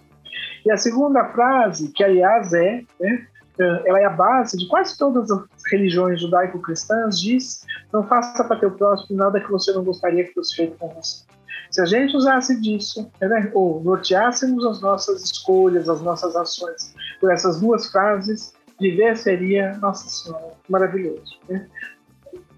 [0.66, 3.28] E a segunda frase, que aliás é, né,
[3.60, 8.60] é, ela é a base de quase todas as religiões judaico-cristãs, diz: não faça para
[8.60, 11.24] teu próximo nada que você não gostaria que fosse feito com você.
[11.70, 17.32] Se a gente usasse disso, né, ou norteássemos as nossas escolhas, as nossas ações por
[17.32, 21.40] essas duas frases, viver seria, nossa senhora, maravilhoso.
[21.50, 21.68] Né?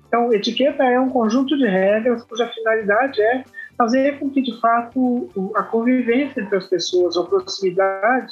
[0.08, 3.44] Então, etiqueta é um conjunto de regras cuja finalidade é
[3.78, 8.32] fazer com que, de fato, a convivência entre as pessoas, a proximidade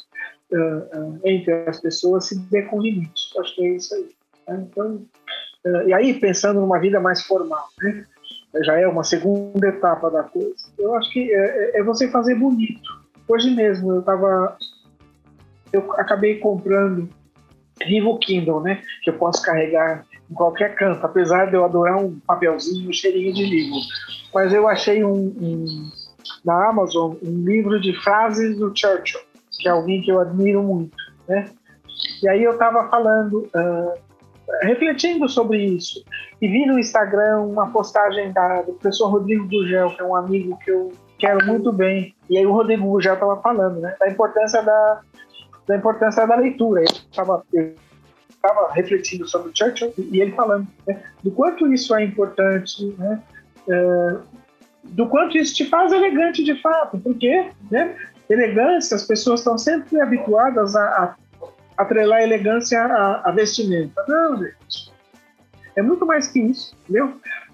[0.52, 3.38] uh, entre as pessoas se dê com limite.
[3.40, 4.10] Acho que é isso aí.
[4.48, 4.68] Né?
[4.70, 5.06] Então,
[5.66, 8.06] uh, e aí, pensando numa vida mais formal, né?
[8.62, 10.56] já é uma segunda etapa da coisa.
[10.78, 13.02] Eu acho que é, é, é você fazer bonito.
[13.28, 14.58] Hoje mesmo eu estava,
[15.72, 17.10] eu acabei comprando
[17.86, 18.82] Vivo Kindle, né?
[19.02, 23.32] Que eu posso carregar em qualquer canto, apesar de eu adorar um papelzinho, um cheirinho
[23.32, 23.78] de livro.
[24.34, 25.92] Mas eu achei um, um,
[26.44, 30.98] na Amazon um livro de frases do Churchill, que é alguém que eu admiro muito,
[31.30, 31.46] né?
[32.22, 33.94] E aí eu estava falando, uh,
[34.64, 36.04] refletindo sobre isso,
[36.42, 40.58] e vi no Instagram uma postagem da, do professor Rodrigo Gugel, que é um amigo
[40.66, 42.16] que eu quero muito bem.
[42.28, 43.96] E aí o Rodrigo Gugel estava falando, né?
[44.00, 45.02] Da importância da
[45.68, 46.82] da importância da leitura.
[46.82, 47.44] Eu estava
[48.74, 53.22] refletindo sobre o Churchill e ele falando né, do quanto isso é importante, né,
[53.70, 54.18] é,
[54.84, 57.96] do quanto isso te faz elegante de fato, porque né,
[58.30, 61.16] elegância, as pessoas estão sempre habituadas a, a
[61.78, 62.84] atrelar elegância
[63.24, 64.04] à vestimenta.
[64.08, 64.92] Não, gente.
[65.76, 67.14] É muito mais que isso, entendeu?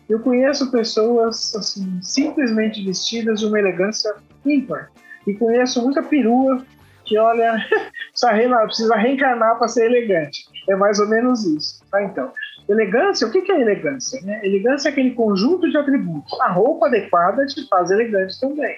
[0.10, 4.14] Eu conheço pessoas assim, simplesmente vestidas de uma elegância
[4.46, 4.92] ímpar.
[5.26, 6.66] E conheço muita perua
[7.10, 7.58] que, olha,
[8.66, 10.46] precisa reencarnar para ser elegante.
[10.70, 11.84] É mais ou menos isso.
[11.92, 12.02] Tá?
[12.04, 12.32] Então,
[12.70, 14.22] elegância, o que é elegância?
[14.22, 14.40] Né?
[14.44, 16.40] Elegância é aquele conjunto de atributos.
[16.40, 18.78] A roupa adequada te faz elegante também.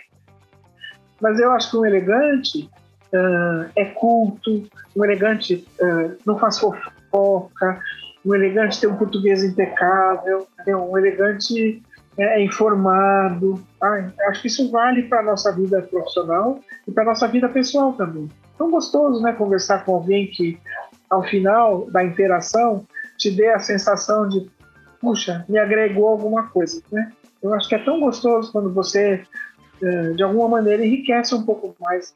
[1.21, 2.69] Mas eu acho que um elegante
[3.13, 4.63] uh, é culto,
[4.95, 7.79] um elegante uh, não faz fofoca,
[8.25, 11.83] um elegante tem um português impecável, um elegante
[12.17, 13.61] é, é informado.
[13.81, 17.93] Ah, acho que isso vale para a nossa vida profissional e para nossa vida pessoal
[17.93, 18.29] também.
[18.57, 20.59] Tão gostoso, né, conversar com alguém que,
[21.09, 22.85] ao final da interação,
[23.17, 24.49] te dê a sensação de,
[24.99, 27.11] puxa, me agregou alguma coisa, né?
[27.41, 29.23] Eu acho que é tão gostoso quando você,
[29.81, 32.15] é, de alguma maneira, enriquece um pouco mais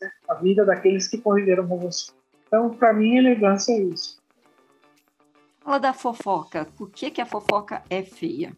[0.00, 2.12] né, a vida daqueles que conviveram com você.
[2.46, 4.20] Então, para mim, elegância é isso.
[5.60, 6.66] Fala da fofoca.
[6.76, 8.52] Por que, que a fofoca é feia?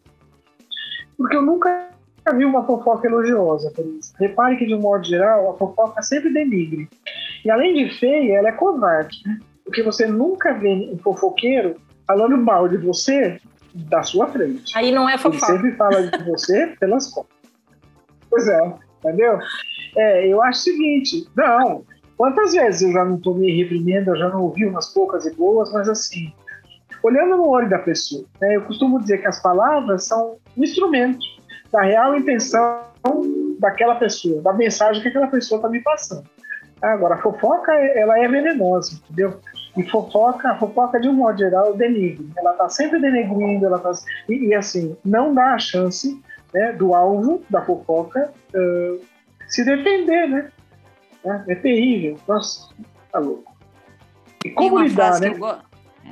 [1.19, 1.94] Porque eu nunca
[2.33, 4.15] vi uma fofoca elogiosa, por isso.
[4.19, 6.89] Repare que, de um modo geral, a fofoca sempre denigre.
[7.45, 9.39] E além de feia, ela é covarde, né?
[9.65, 13.39] Porque você nunca vê um fofoqueiro falando mal de você
[13.75, 14.77] da sua frente.
[14.77, 15.53] Aí não é fofoca.
[15.53, 17.35] Ele sempre fala de você pelas costas.
[18.31, 19.39] Pois é, entendeu?
[19.97, 21.85] É, eu acho o seguinte, não,
[22.17, 25.73] quantas vezes eu já não tomei reprimenda, eu já não ouvi umas poucas e boas,
[25.73, 26.33] mas assim,
[27.03, 28.25] olhando no olho da pessoa.
[28.41, 28.57] Né?
[28.57, 31.34] Eu costumo dizer que as palavras são um instrumento
[31.75, 32.85] da real intenção
[33.59, 36.25] daquela pessoa, da mensagem que aquela pessoa está me passando.
[36.81, 39.41] Agora, a fofoca, ela é venenosa, entendeu?
[39.77, 42.31] E fofoca, a fofoca, de um modo geral, denigre.
[42.37, 43.91] Ela está sempre denegrindo, ela tá,
[44.29, 49.05] e, e, assim, não dá a chance né, do alvo da fofoca uh,
[49.49, 50.53] se defender, né?
[51.25, 52.17] É, é terrível.
[52.29, 52.69] Nossa,
[53.11, 53.53] tá louco.
[54.45, 55.35] E como lidar, né?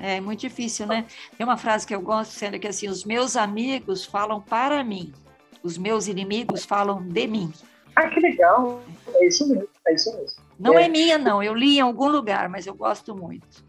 [0.00, 1.04] É muito difícil, né?
[1.36, 5.12] Tem uma frase que eu gosto, sendo que assim, os meus amigos falam para mim,
[5.62, 7.52] os meus inimigos falam de mim.
[7.94, 8.82] Ah, que legal!
[9.14, 10.42] É isso mesmo, é isso mesmo.
[10.58, 11.42] Não é, é minha, não.
[11.42, 13.64] Eu li em algum lugar, mas eu gosto muito.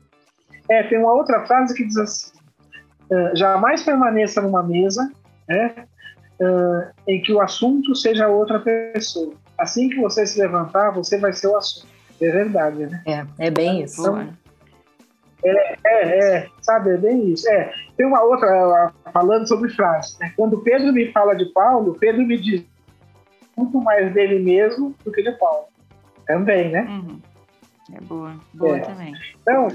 [0.70, 2.32] É, tem uma outra frase que diz assim:
[3.12, 5.12] uh, jamais permaneça numa mesa
[5.48, 5.86] né,
[6.40, 9.34] uh, em que o assunto seja outra pessoa.
[9.58, 11.88] Assim que você se levantar, você vai ser o assunto.
[12.22, 13.04] É verdade, né?
[13.06, 14.02] É, é bem isso.
[14.02, 14.34] Então,
[15.44, 17.50] é, é, é, sabe, é bem isso.
[17.50, 20.18] É, tem uma outra, falando sobre frases.
[20.20, 20.34] Né?
[20.36, 22.64] Quando Pedro me fala de Paulo, Pedro me diz
[23.56, 25.66] muito mais dele mesmo do que de Paulo.
[26.26, 26.84] Também, né?
[26.84, 27.20] Uhum.
[27.96, 28.80] É boa, boa é.
[28.80, 29.14] também.
[29.42, 29.68] Então,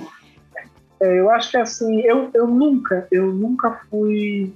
[1.01, 4.53] é, eu acho que assim, eu, eu nunca, eu nunca fui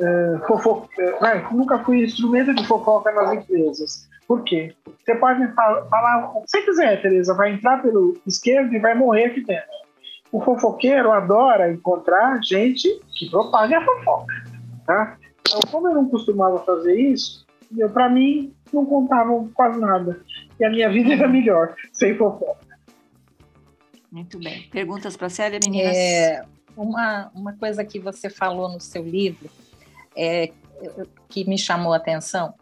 [0.00, 4.08] uh, fofoca, uh, nunca fui instrumento de fofoca nas empresas.
[4.28, 4.74] Por quê?
[5.04, 9.26] Você pode falar o que você quiser, Tereza, vai entrar pelo esquerdo e vai morrer
[9.26, 9.83] aqui dentro.
[10.34, 14.34] O fofoqueiro adora encontrar gente que propague a fofoca.
[14.84, 15.16] Tá?
[15.40, 17.46] Então, como eu não costumava fazer isso,
[17.92, 20.20] para mim não contavam quase nada.
[20.58, 22.66] E a minha vida era melhor, sem fofoca.
[24.10, 24.68] Muito bem.
[24.72, 25.96] Perguntas para a Célia, meninas?
[25.96, 26.44] É,
[26.76, 29.48] uma, uma coisa que você falou no seu livro
[30.16, 30.50] é,
[31.28, 32.54] que me chamou a atenção.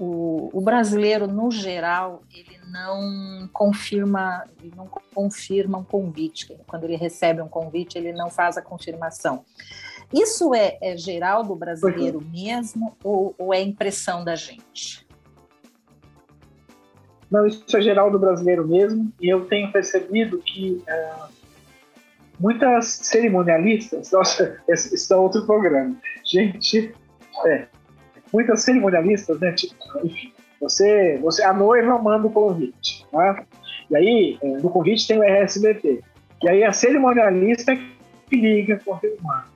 [0.00, 4.44] O, o brasileiro, no geral, ele não confirma,
[4.76, 6.56] não confirma um convite.
[6.68, 9.44] Quando ele recebe um convite, ele não faz a confirmação.
[10.12, 15.06] Isso é, é geral do brasileiro mesmo ou, ou, é impressão da gente?
[17.30, 19.12] Não, isso é geral do brasileiro mesmo.
[19.20, 21.12] E eu tenho percebido que é,
[22.40, 25.96] muitas cerimonialistas, nossa, esse é outro programa.
[26.24, 26.94] Gente,
[27.44, 27.68] é,
[28.32, 29.52] muitas cerimonialistas, né?
[29.52, 33.44] Tipo, enfim, você, você, a noiva manda o convite, tá?
[33.90, 36.02] E aí, é, no convite tem o RSVP.
[36.42, 39.48] E aí a cerimonialista que liga confirmar.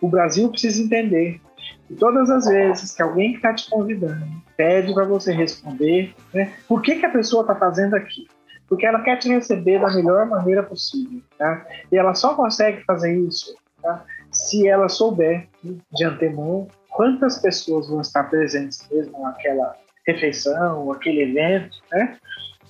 [0.00, 1.40] O Brasil precisa entender
[1.86, 4.24] que todas as vezes que alguém que está te convidando
[4.56, 8.26] pede para você responder, né, por que, que a pessoa está fazendo aqui?
[8.68, 11.66] Porque ela quer te receber da melhor maneira possível, tá?
[11.90, 14.04] E ela só consegue fazer isso tá?
[14.32, 19.74] Se ela souber de antemão quantas pessoas vão estar presentes mesmo naquela
[20.06, 22.18] refeição, aquele evento, né?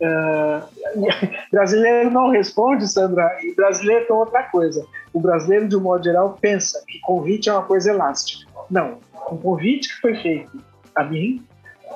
[0.01, 1.07] Uh,
[1.53, 4.87] brasileiro não responde, Sandra, e brasileiro tem outra coisa.
[5.12, 8.51] O brasileiro, de um modo geral, pensa que convite é uma coisa elástica.
[8.70, 8.99] Não,
[9.31, 10.62] um convite que foi feito
[10.94, 11.44] a mim,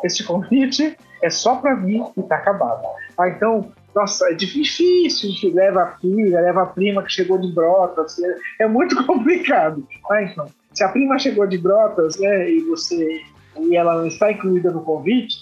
[0.02, 2.82] este convite é só para mim e está acabado.
[3.16, 8.18] Ah, então, nossa, é difícil, leva a filha, leva a prima que chegou de Brotas,
[8.18, 9.86] é, é muito complicado.
[10.10, 13.22] Ah, então, se a prima chegou de Brotas, né, e você
[13.60, 15.36] e ela não está incluída no convite,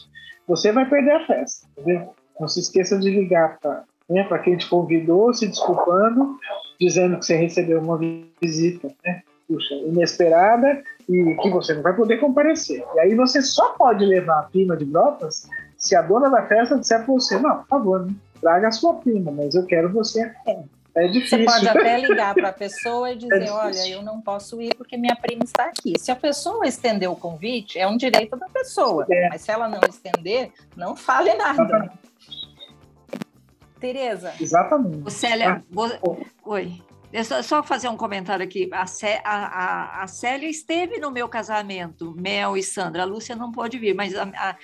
[0.47, 2.15] você vai perder a festa, entendeu?
[2.39, 6.39] Não se esqueça de ligar para né, quem te convidou, se desculpando,
[6.79, 7.99] dizendo que você recebeu uma
[8.41, 12.85] visita né, puxa, inesperada e que você não vai poder comparecer.
[12.95, 16.79] E aí você só pode levar a prima de brotas se a dona da festa
[16.79, 18.13] disser para você, não, por favor, né,
[18.43, 20.59] traga a sua prima, mas eu quero você aqui.
[20.95, 21.39] É difícil.
[21.39, 24.75] Você pode até ligar para a pessoa e dizer: é olha, eu não posso ir
[24.75, 25.95] porque minha prima está aqui.
[25.99, 29.07] Se a pessoa estender o convite, é um direito da pessoa.
[29.11, 29.29] É.
[29.31, 31.63] Mas se ela não estender, não fale nada.
[31.63, 32.13] Exatamente.
[33.81, 34.33] Tereza.
[34.39, 35.13] Exatamente.
[35.13, 36.81] Célia, ah, Oi.
[37.25, 38.71] só, só fazer um comentário aqui.
[38.73, 38.85] A,
[39.25, 43.03] a, a, a, Célia esteve no meu casamento, Mel e Sandra.
[43.03, 44.57] A Lúcia não pode vir, mas a,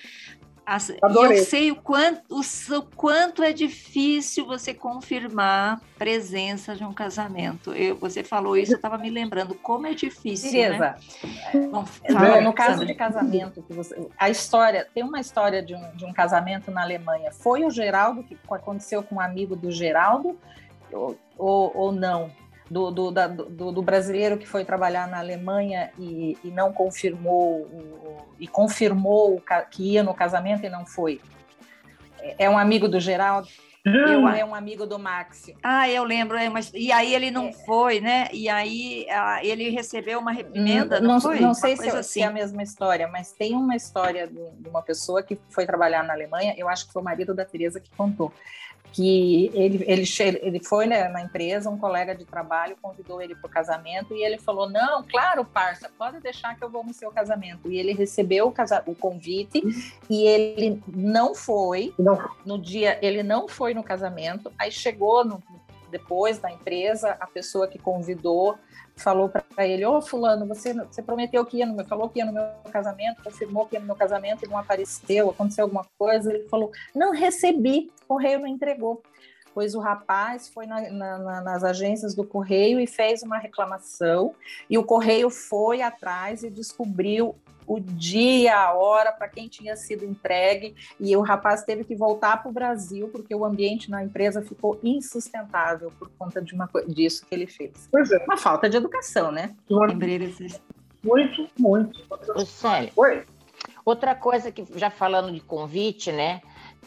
[0.69, 6.93] a, eu sei o quanto, o, o, quanto é difícil você confirmar presença de um
[6.93, 7.73] casamento.
[7.73, 10.51] Eu, você falou isso, eu estava me lembrando como é difícil.
[10.51, 10.79] Tereza,
[11.25, 11.69] né?
[11.73, 16.05] Bom, fala, no caso de casamento, você, a história tem uma história de um, de
[16.05, 17.33] um casamento na Alemanha.
[17.33, 20.39] Foi o Geraldo que aconteceu com um amigo do Geraldo
[20.93, 22.31] ou, ou, ou não?
[22.71, 27.63] Do, do, da, do, do, brasileiro que foi trabalhar na Alemanha e, e não confirmou,
[27.63, 31.21] o, e confirmou que ia no casamento e não foi.
[32.21, 33.49] É, é um amigo do Geraldo?
[33.85, 35.57] Eu, é um amigo do Maxi.
[35.63, 36.37] Ah, eu lembro.
[36.37, 37.53] É, mas, e aí ele não é.
[37.53, 38.29] foi, né?
[38.33, 41.41] E aí a, ele recebeu uma reprimenda, não, não foi?
[41.41, 42.03] Não sei se, assim.
[42.03, 45.65] se, é a mesma história, mas tem uma história de, de, uma pessoa que foi
[45.65, 48.33] trabalhar na Alemanha, eu acho que foi o marido da Tereza que contou,
[48.93, 50.05] que ele, ele,
[50.43, 54.23] ele foi né, na empresa, um colega de trabalho convidou ele para o casamento e
[54.23, 57.71] ele falou, não, claro, parça, pode deixar que eu vou no seu casamento.
[57.71, 59.63] E ele recebeu o, casa, o convite
[60.09, 62.19] e ele não foi, não.
[62.45, 65.43] no dia, ele não foi no casamento, aí chegou no,
[65.91, 68.59] depois da empresa, a pessoa que convidou
[68.99, 72.19] falou para ele: Ô, oh, Fulano, você, você prometeu que ia no meu, falou que
[72.19, 75.87] ia no meu casamento, confirmou que ia no meu casamento e não apareceu, aconteceu alguma
[75.99, 76.33] coisa.
[76.33, 79.03] Ele falou: Não recebi, o correio não entregou.
[79.55, 84.35] Pois o rapaz foi na, na, nas agências do correio e fez uma reclamação,
[84.69, 87.35] e o correio foi atrás e descobriu
[87.69, 92.39] o dia, a hora, para quem tinha sido entregue, e o rapaz teve que voltar
[92.39, 97.27] para o Brasil porque o ambiente na empresa ficou insustentável por conta de uma disso
[97.27, 97.87] que ele fez.
[97.93, 98.25] Pois é.
[98.25, 99.55] Uma falta de educação, né?
[101.05, 102.01] Muito, muito.
[102.47, 102.91] Sério.
[102.97, 103.25] Oi.
[103.85, 106.41] Outra coisa que já falando de convite, né?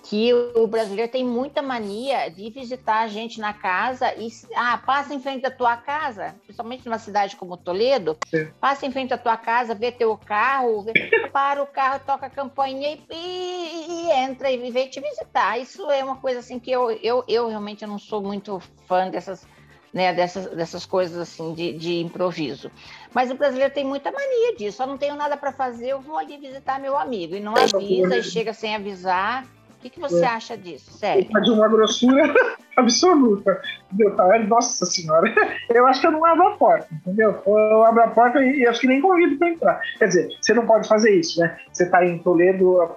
[0.04, 5.14] Que o brasileiro tem muita mania de visitar a gente na casa e ah, passa
[5.14, 8.50] em frente à tua casa, principalmente numa cidade como Toledo, Sim.
[8.60, 10.94] passa em frente à tua casa, vê teu carro, vê,
[11.32, 15.60] para o carro, toca a campainha e, e, e, entra e vem te visitar.
[15.60, 19.48] Isso é uma coisa assim que eu, eu, eu realmente não sou muito fã dessas,
[19.94, 22.72] né, dessas, dessas coisas assim de, de improviso.
[23.14, 24.78] Mas o brasileiro tem muita mania disso.
[24.78, 27.36] Só não tenho nada para fazer, eu vou ali visitar meu amigo.
[27.36, 29.46] E não avisa, e chega sem avisar.
[29.82, 30.28] O que, que você é.
[30.28, 30.92] acha disso?
[30.92, 31.28] Sério?
[31.42, 32.32] De uma grossura
[32.78, 33.60] absoluta.
[33.92, 34.16] Entendeu?
[34.16, 35.34] Tá, nossa senhora.
[35.74, 37.42] Eu acho que eu não abro a porta, entendeu?
[37.48, 39.82] Eu abro a porta e acho que nem convido para entrar.
[39.98, 41.58] Quer dizer, você não pode fazer isso, né?
[41.72, 42.96] Você está em Toledo, a,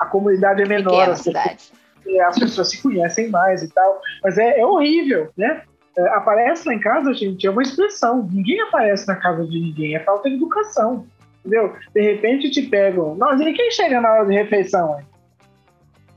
[0.00, 1.10] a comunidade é menor.
[1.10, 1.72] As pessoas,
[2.26, 4.00] as pessoas se conhecem mais e tal.
[4.22, 5.62] Mas é, é horrível, né?
[5.98, 8.26] É, aparece lá em casa, gente, é uma expressão.
[8.32, 9.96] Ninguém aparece na casa de ninguém.
[9.96, 11.04] É falta de educação.
[11.40, 11.74] Entendeu?
[11.92, 13.16] De repente te pegam.
[13.16, 14.98] Nossa, e quem chega na hora de refeição?
[14.98, 15.11] Hein?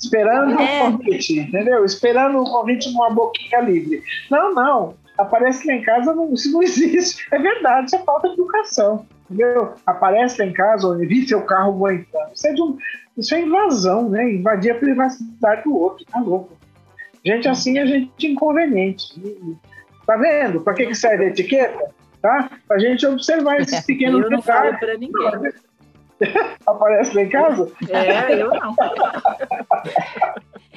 [0.06, 0.84] Esperando é.
[0.84, 1.86] o convite, entendeu?
[1.86, 4.04] Esperando o convite numa boquinha livre.
[4.30, 4.96] Não, não.
[5.18, 7.26] Aparece lá em casa, não, isso não existe.
[7.32, 9.06] É verdade, isso é falta de educação.
[9.30, 9.74] Entendeu?
[9.86, 12.32] Aparece lá em casa, ou vi seu carro aguentando.
[12.34, 12.78] Isso é, de um,
[13.18, 14.34] isso é invasão, né?
[14.34, 16.56] Invadir a privacidade do outro, tá louco.
[17.26, 19.20] Gente assim é gente inconveniente.
[20.06, 20.62] Tá vendo?
[20.62, 21.90] Para que, que serve a etiqueta?
[22.22, 22.52] Tá?
[22.68, 24.72] Pra gente observar esses pequenos Eu não detalhes.
[24.72, 25.52] falo para ninguém.
[26.66, 27.72] Aparece lá em casa?
[27.90, 28.76] É, eu não.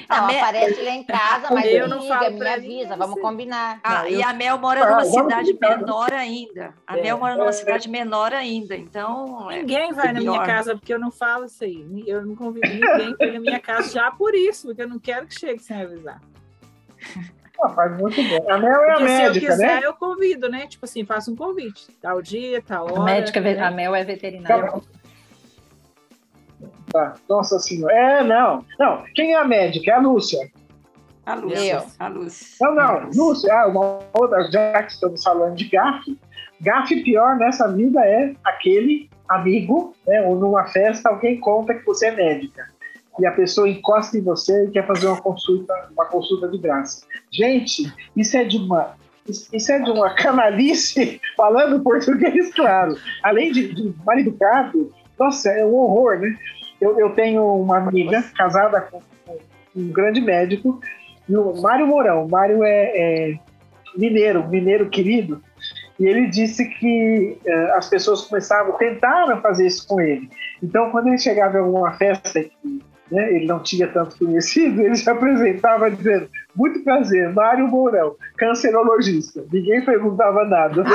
[0.09, 0.39] Não, Mel...
[0.39, 3.79] aparece lá em casa, mas eu não liga, me avisa, vamos combinar.
[3.83, 6.73] Ah, e a Mel mora numa ah, cidade menor ainda.
[6.87, 9.51] A é, Mel mora numa é, cidade menor ainda, então.
[9.51, 12.03] É ninguém é, vai na minha casa porque eu não falo isso aí.
[12.07, 14.99] Eu não convido ninguém para ir na minha casa já por isso, porque eu não
[14.99, 16.19] quero que chegue sem avisar.
[17.61, 18.41] Ah, faz muito bem.
[18.49, 19.81] A Mel é a médica, se eu quiser, né?
[19.83, 20.65] eu convido, né?
[20.65, 21.91] Tipo assim, faço um convite.
[22.01, 23.01] Tal dia, tal hora.
[23.01, 23.59] A médica, né?
[23.59, 24.71] a Mel é veterinária.
[24.71, 24.81] Tá.
[27.27, 27.93] Nossa senhora.
[27.93, 28.65] É, não.
[28.77, 29.03] Não.
[29.15, 29.91] Quem é a médica?
[29.91, 30.49] É a Lúcia.
[31.25, 31.73] A Lúcia.
[31.73, 31.85] Eu.
[31.99, 32.57] A Lúcia.
[32.61, 33.09] Não, não.
[33.15, 36.17] Lúcia, ah, uma outra, já que estamos falando de gafe,
[36.59, 42.07] gafe pior nessa vida é aquele amigo, né, ou numa festa, alguém conta que você
[42.07, 42.67] é médica.
[43.19, 47.05] E a pessoa encosta em você e quer fazer uma consulta, uma consulta de graça.
[47.31, 48.97] Gente, isso é de uma
[49.53, 52.97] isso é de uma canalice, falando português, claro.
[53.21, 56.35] Além de, de mal educado, nossa, é um horror, né?
[56.79, 59.01] Eu, eu tenho uma amiga casada com,
[59.75, 60.79] um grande médico,
[61.27, 62.27] e o Mário Mourão.
[62.27, 63.39] Mário é, é
[63.95, 65.41] mineiro, mineiro querido,
[65.99, 70.29] e ele disse que uh, as pessoas começavam, tentaram fazer isso com ele.
[70.63, 74.95] Então, quando ele chegava em alguma festa que né, ele não tinha tanto conhecido, ele
[74.95, 79.43] se apresentava dizendo: Muito prazer, Mário Mourão, cancerologista.
[79.51, 80.83] Ninguém perguntava nada.
[80.83, 80.89] Né?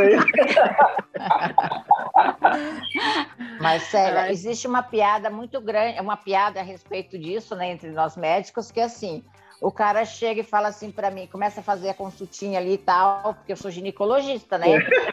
[3.60, 8.16] Mas, sério, existe uma piada muito grande, uma piada a respeito disso, né, entre nós
[8.16, 9.24] médicos, que é assim:
[9.60, 12.78] o cara chega e fala assim para mim, começa a fazer a consultinha ali e
[12.78, 14.66] tal, porque eu sou ginecologista, né?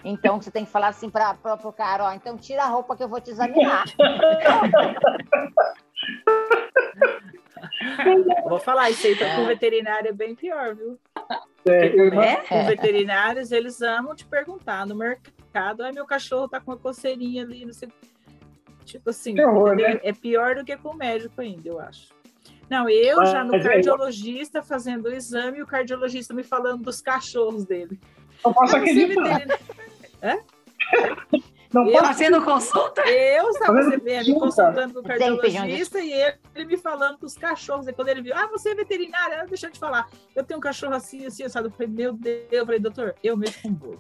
[0.03, 3.03] Então você tem que falar assim para o cara, ó, então tira a roupa que
[3.03, 3.85] eu vou te examinar.
[8.47, 10.99] Vou falar, isso aí com veterinário é bem pior, viu?
[11.67, 16.47] É, eu Porque, né, com veterinários, eles amam te perguntar no mercado, ai, meu cachorro
[16.47, 17.89] tá com uma coceirinha ali, não sei.
[18.83, 19.93] Tipo assim, Que horror, entendeu?
[19.95, 19.99] né?
[20.03, 22.09] é pior do que com o médico ainda, eu acho.
[22.69, 27.01] Não, eu já no é- cardiologista fazendo o exame e o cardiologista me falando dos
[27.01, 27.99] cachorros dele.
[28.43, 29.23] não posso Ah, é acreditar.
[29.23, 29.59] veterinário.
[31.73, 33.01] Não Eu- posso Fazendo consulta?
[33.09, 34.63] Eu estava recebendo, me consulta.
[34.71, 37.87] consultando com o cardiologista e ele, ele me falando dos cachorros.
[37.87, 40.07] E quando ele viu, ah, você é veterinária, ah, deixa eu te falar.
[40.35, 41.67] Eu tenho um cachorro assim, assim, sabe?
[41.67, 43.99] Eu falei, meu Deus, eu falei, doutor, eu mexo com bolo.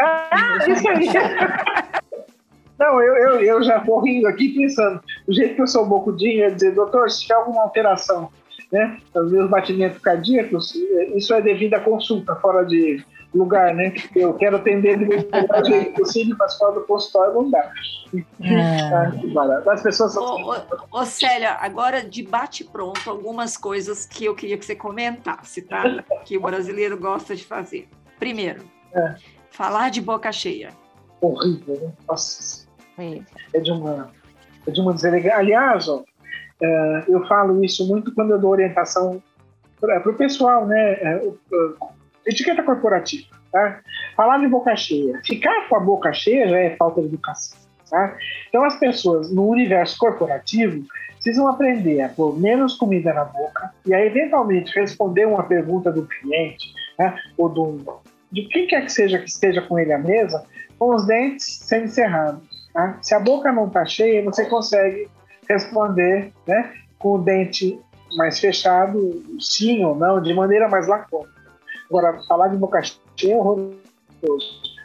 [0.00, 1.06] Ah, isso aí.
[2.78, 6.38] Não, eu, eu, eu já vou rindo aqui pensando, do jeito que eu sou bocudinho,
[6.38, 8.30] ia dizer, doutor, se tiver alguma alteração,
[8.70, 10.72] né, nos meus batimentos cardíacos,
[11.16, 13.92] isso é devido à consulta fora de lugar, né?
[14.16, 17.70] Eu quero atender do melhor jeito possível, mas fora do consultório não dá.
[18.42, 19.68] Ah, que barato.
[19.68, 24.56] As pessoas são Ô, ô, ô, Célia, agora de bate-pronto, algumas coisas que eu queria
[24.56, 26.02] que você comentasse, tá?
[26.24, 27.88] Que o brasileiro gosta de fazer.
[28.18, 28.62] Primeiro,
[28.94, 29.14] É.
[29.50, 30.70] falar de boca cheia.
[31.20, 31.92] horrível, né?
[32.08, 32.66] Nossa,
[33.52, 34.10] é de uma,
[34.66, 35.36] é de uma deselegância.
[35.38, 36.02] Aliás, ó,
[36.62, 39.22] é, eu falo isso muito quando eu dou orientação
[39.80, 40.94] para o pessoal, né?
[42.28, 43.80] Etiqueta corporativa, tá?
[44.16, 45.20] Falar de boca cheia.
[45.24, 47.58] Ficar com a boca cheia já é falta de educação,
[47.90, 48.16] tá?
[48.48, 53.94] Então, as pessoas no universo corporativo precisam aprender a pôr menos comida na boca e
[53.94, 57.16] aí, eventualmente, responder uma pergunta do cliente, né?
[57.36, 58.00] Ou do,
[58.30, 60.44] de quem quer que seja que esteja com ele à mesa,
[60.78, 62.42] com os dentes sendo cerrados.
[62.72, 62.98] Tá?
[63.02, 65.08] Se a boca não está cheia, você consegue
[65.48, 67.80] responder né, com o dente
[68.16, 71.37] mais fechado, sim ou não, de maneira mais lacônica.
[71.88, 72.80] Agora, falar de boca
[73.16, 73.78] cheia é horroroso.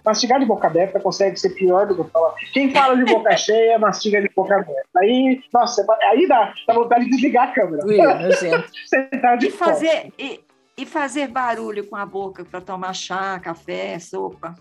[0.05, 2.33] Mastigar de boca aberta consegue ser pior do que falar.
[2.53, 4.83] Quem fala de boca cheia, mastiga de boca aberta.
[4.97, 7.83] Aí, nossa, aí dá, dá vontade de desligar a câmera.
[8.85, 10.41] Sentar de E fazer, e,
[10.77, 14.53] e fazer barulho com a boca para tomar chá, café, sopa.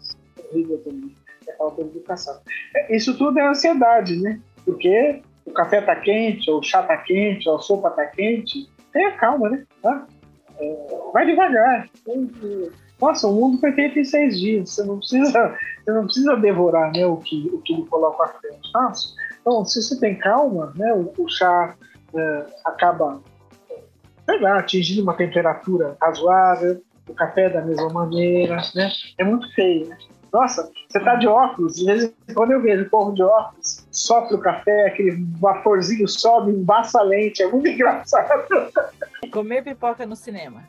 [0.51, 1.16] horrível também.
[1.49, 2.40] É falta de educação.
[2.76, 4.38] É, Isso tudo é ansiedade, né?
[4.64, 8.70] Porque o café tá quente, ou o chá tá quente, ou a sopa tá quente.
[8.93, 9.64] Tenha calma, né?
[9.82, 10.07] Tá?
[10.59, 10.76] É,
[11.12, 11.88] vai devagar.
[13.00, 14.70] Nossa, o mundo foi feito em seis dias.
[14.70, 18.72] Você não precisa, você não precisa devorar né, o, que, o que coloca à frente.
[18.72, 19.14] Nossa.
[19.40, 21.74] Então, se você tem calma, né, o, o chá
[22.14, 23.20] é, acaba
[24.24, 28.90] sei lá, atingindo uma temperatura razoável, o café da mesma maneira, né?
[29.18, 29.98] É muito feio, né?
[30.32, 33.81] Nossa, você tá de óculos, de vez em quando eu vejo o povo de óculos,
[33.93, 38.43] sopra o café, aquele vaporzinho sobe, embaça a lente, é muito engraçado.
[39.30, 40.64] Comer pipoca no cinema.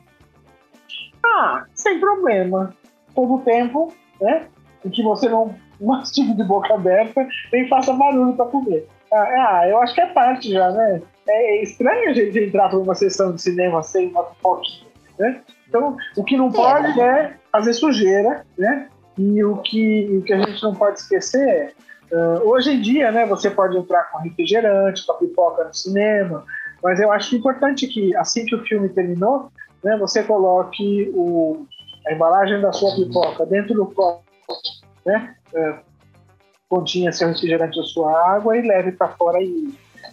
[1.24, 2.74] Ah, sem problema.
[3.14, 4.46] Todo tempo, né?
[4.84, 8.86] Em que você não mastiga de boca aberta, nem faça barulho para comer.
[9.12, 11.02] Ah, ah, eu acho que é parte já, né?
[11.26, 14.86] É estranho a gente entrar para uma sessão de cinema sem uma pipoquinha,
[15.18, 15.40] né?
[15.68, 18.88] Então, o que não pode é fazer sujeira, né?
[19.16, 21.72] E o que, o que a gente não pode esquecer é,
[22.12, 26.44] ah, hoje em dia, né, você pode entrar com refrigerante, com a pipoca no cinema,
[26.82, 29.50] mas eu acho importante que, assim que o filme terminou,
[29.82, 31.66] né, você coloque o,
[32.06, 34.22] a embalagem da sua pipoca dentro do copo,
[35.04, 35.78] né, é,
[36.68, 39.72] continha seu refrigerante ou sua água e leve para fora e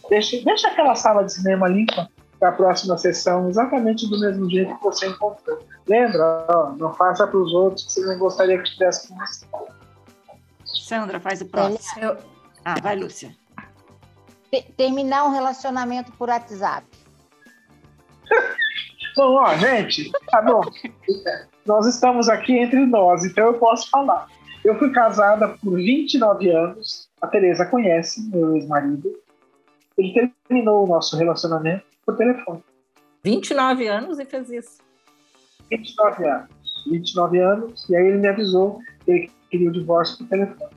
[0.09, 2.07] deixe, deixe aquela sala de cinema limpa
[2.39, 5.59] para a próxima sessão, exatamente do mesmo jeito que você encontrou.
[5.87, 6.45] Lembra?
[6.49, 9.45] Ó, não faça para os outros que você não gostaria que tivesse com você.
[10.73, 12.15] Sandra, faz o próximo.
[12.63, 13.35] Ah, vai, Lúcia.
[14.51, 16.85] Te- Terminar um relacionamento por WhatsApp.
[19.15, 20.61] Bom, ó, gente, tá bom.
[21.65, 24.27] Nós estamos aqui entre nós, então eu posso falar.
[24.63, 27.09] Eu fui casada por 29 anos.
[27.21, 29.11] A Tereza conhece meu ex-marido.
[29.97, 32.63] Ele terminou o nosso relacionamento por telefone.
[33.23, 34.79] 29 anos e fez isso.
[35.69, 36.49] 29 anos.
[36.89, 37.89] 29 anos.
[37.89, 40.71] E aí ele me avisou que ele queria o divórcio por telefone.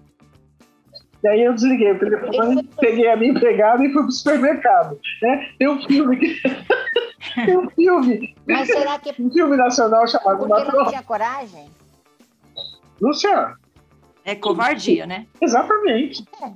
[1.23, 4.99] E aí eu desliguei o telefone, peguei a minha empregada e fui pro supermercado.
[5.23, 5.49] Né?
[5.59, 6.43] Tem um filme que...
[7.47, 10.91] Tem um filme, Mas será que é um filme nacional chamado porque não Matrona.
[10.91, 11.71] tinha coragem?
[13.01, 13.57] Luciano,
[14.25, 15.27] É covardia, né?
[15.41, 16.23] Exatamente.
[16.43, 16.51] É.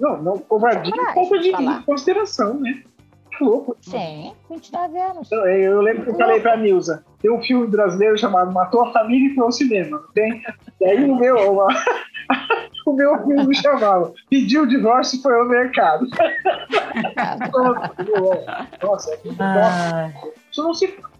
[0.00, 2.82] Não, não, covardia é falta de, de consideração, né?
[3.36, 3.76] Que louco.
[3.80, 5.32] Sim, 29 anos.
[5.32, 8.92] Eu, eu lembro que eu falei pra Nilza, tem um filme brasileiro chamado Matou a
[8.92, 10.42] Família e foi ao cinema, não tem?
[10.78, 11.66] E aí o meu, o,
[12.86, 16.06] o meu filme chamava Pediu o divórcio e foi ao mercado.
[18.82, 19.42] Nossa, é muito bom.
[19.42, 20.12] Ah,
[20.52, 21.14] Isso não se faz.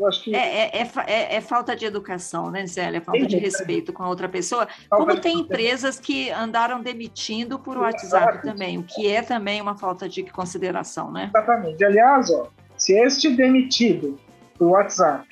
[0.00, 0.34] Eu acho que...
[0.34, 2.96] é, é, é, é, falta de educação, né, Zélia?
[2.96, 4.66] É falta de respeito com a outra pessoa.
[4.88, 10.08] Como tem empresas que andaram demitindo por WhatsApp também, o que é também uma falta
[10.08, 11.30] de consideração, né?
[11.34, 11.84] Exatamente.
[11.84, 12.48] Aliás, ó,
[12.78, 14.18] se este demitido
[14.58, 15.26] por WhatsApp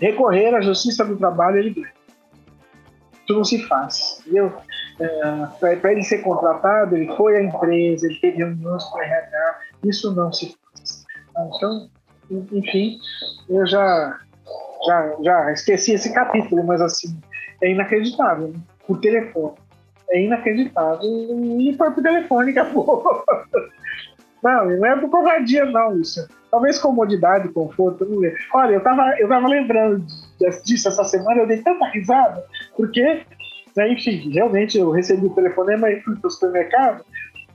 [0.00, 1.92] recorrer à Justiça do Trabalho, ele ganha.
[3.24, 4.52] Isso não se faz, entendeu?
[5.60, 10.12] Para ele ser contratado, ele foi à empresa, ele teve reuniões com o RH, isso
[10.14, 11.06] não se faz.
[11.56, 11.88] Então,
[12.30, 12.98] enfim,
[13.48, 14.18] eu já,
[14.86, 17.18] já, já esqueci esse capítulo, mas assim,
[17.62, 18.48] é inacreditável.
[18.48, 18.60] Né?
[18.88, 19.54] O telefone.
[20.10, 21.00] É inacreditável.
[21.02, 23.24] E foi pro telefone, acabou.
[24.42, 26.28] Não, não é por covardia, não, isso.
[26.52, 28.34] Talvez comodidade, conforto, não sei.
[28.52, 30.04] Olha, eu tava, eu tava lembrando
[30.66, 32.44] disso essa semana, eu dei tanta risada,
[32.76, 33.22] porque,
[33.74, 37.02] né, enfim, realmente eu recebi o telefonema e fui pro supermercado,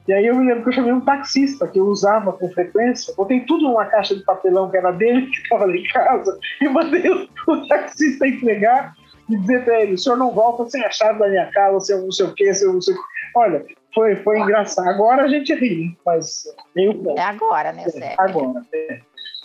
[0.07, 3.13] e aí eu me lembro que eu chamei um taxista que eu usava com frequência,
[3.15, 6.67] botei tudo numa caixa de papelão que era dele, que estava lá em casa, e
[6.67, 8.95] mandei o, o taxista entregar
[9.29, 12.01] e dizer para ele, o senhor não volta sem a chave da minha casa, sem
[12.01, 13.03] não sei o quê, sem não sei o quê.
[13.35, 13.65] Olha,
[13.97, 14.87] foi, foi engraçado.
[14.87, 16.43] Agora a gente ri, mas
[16.75, 17.83] meio É agora, né?
[17.95, 18.99] É, agora, é.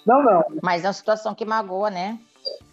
[0.06, 0.44] Não, não.
[0.62, 2.18] Mas é uma situação que magoa, né?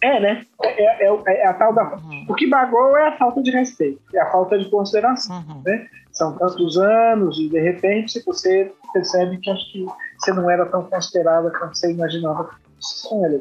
[0.02, 0.44] É, né?
[0.62, 1.94] É, é, é, a tal da.
[1.94, 2.26] Uhum.
[2.28, 5.38] O que magoa é a falta de respeito, é a falta de consideração.
[5.38, 5.62] Uhum.
[5.64, 5.88] Né?
[6.12, 9.86] São tantos anos e de repente você percebe que acho que
[10.18, 12.50] você não era tão considerada quanto você imaginava.
[13.10, 13.40] Não é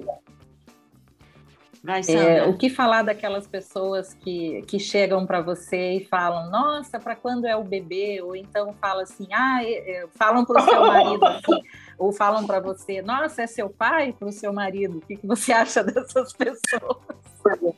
[1.84, 2.30] legal.
[2.30, 7.16] É, o que falar daquelas pessoas que, que chegam para você e falam, nossa, para
[7.16, 8.22] quando é o bebê?
[8.22, 11.64] Ou então falam assim, ah, é, é, falam para o seu marido assim,
[11.98, 14.98] ou falam para você, nossa, é seu pai para o seu marido.
[14.98, 16.98] O que, que você acha dessas pessoas?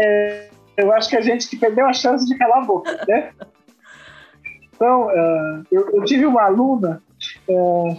[0.00, 3.32] É, eu acho que a gente que perdeu a chance de calar a boca, né?
[4.72, 7.02] Então, uh, eu, eu, tive uma aluna,
[7.48, 7.96] uh,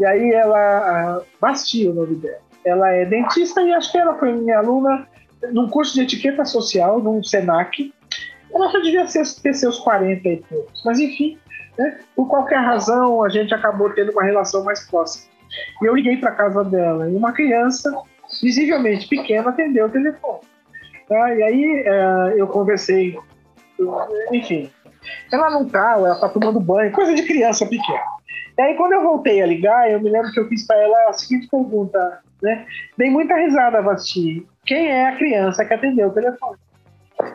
[0.00, 4.18] e aí ela, uh, Bastia o nome dela, ela é dentista e acho que ela
[4.18, 5.06] foi minha aluna
[5.52, 7.94] num curso de etiqueta social, num SENAC.
[8.52, 11.38] Ela já devia ter seus 40 e poucos, mas enfim,
[11.78, 15.26] né, por qualquer razão a gente acabou tendo uma relação mais próxima.
[15.80, 17.90] E eu liguei para casa dela e uma criança,
[18.42, 20.40] visivelmente pequena, atendeu o telefone.
[21.08, 21.34] Tá?
[21.34, 23.16] E aí uh, eu conversei,
[24.32, 24.70] enfim,
[25.30, 28.16] ela não tá, ela tá tomando banho, coisa de criança pequena.
[28.58, 31.10] E aí quando eu voltei a ligar, eu me lembro que eu fiz para ela
[31.10, 32.66] a seguinte pergunta, né?
[32.96, 34.46] Dei muita risada, Vasti.
[34.64, 36.58] Quem é a criança que atendeu o telefone?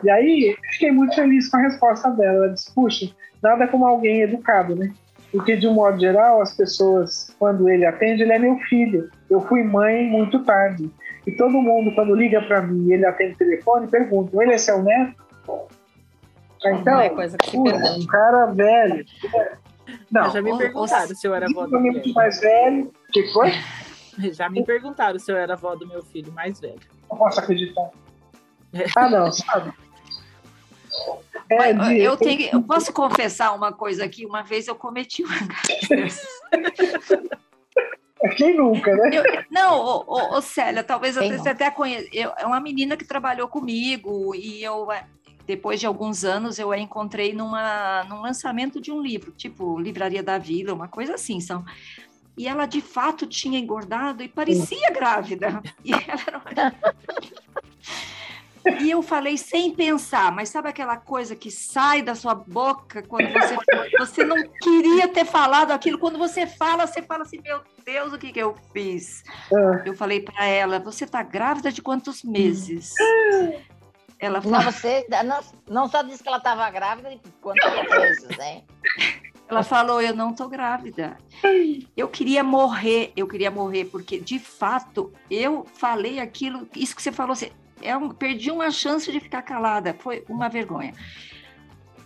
[0.02, 2.44] E aí, fiquei muito feliz com a resposta dela.
[2.44, 3.10] Ela disse: Puxa,
[3.42, 4.92] nada como alguém educado, né?
[5.30, 9.10] Porque, de um modo geral, as pessoas, quando ele atende, ele é meu filho.
[9.30, 10.90] Eu fui mãe muito tarde.
[11.26, 14.58] E todo mundo, quando liga para mim e ele atende o telefone, pergunta: ele é
[14.58, 15.14] seu neto?
[16.64, 19.04] Então, é coisa que um cara velho.
[20.10, 21.66] Não, já me perguntaram se eu era avó
[22.14, 22.92] mais velho.
[23.12, 23.50] que foi?
[24.32, 26.80] Já me perguntaram se eu era avó do meu filho mais velho.
[27.10, 27.90] Não posso acreditar.
[28.96, 29.72] Ah, não, sabe?
[31.50, 32.00] É, de...
[32.00, 34.24] eu, tenho, eu posso confessar uma coisa aqui.
[34.24, 35.34] Uma vez eu cometi uma
[38.36, 39.10] Quem nunca, né?
[39.12, 42.08] Eu, não, ô, ô, ô, Célia, talvez você até conheça.
[42.14, 45.04] É uma menina que trabalhou comigo e eu, é,
[45.46, 50.22] depois de alguns anos, eu a encontrei numa, num lançamento de um livro, tipo Livraria
[50.22, 51.40] da Vila, uma coisa assim.
[51.40, 51.64] São
[52.36, 55.62] e ela de fato tinha engordado e parecia grávida.
[55.84, 56.74] E, era...
[58.80, 63.32] e eu falei sem pensar, mas sabe aquela coisa que sai da sua boca quando
[63.32, 63.56] você,
[63.98, 65.98] você não queria ter falado aquilo?
[65.98, 69.22] Quando você fala, você fala assim: meu Deus, o que, que eu fiz?
[69.52, 69.88] É.
[69.88, 72.94] Eu falei para ela: você está grávida de quantos meses?
[74.18, 74.58] Ela falou...
[74.58, 78.64] Não, você não, não só disse que ela estava grávida de quantos meses, hein?
[79.52, 81.18] Ela falou: Eu não tô grávida.
[81.96, 87.12] Eu queria morrer, eu queria morrer, porque de fato eu falei aquilo, isso que você
[87.12, 87.50] falou, assim,
[87.82, 90.94] é um, perdi uma chance de ficar calada, foi uma vergonha.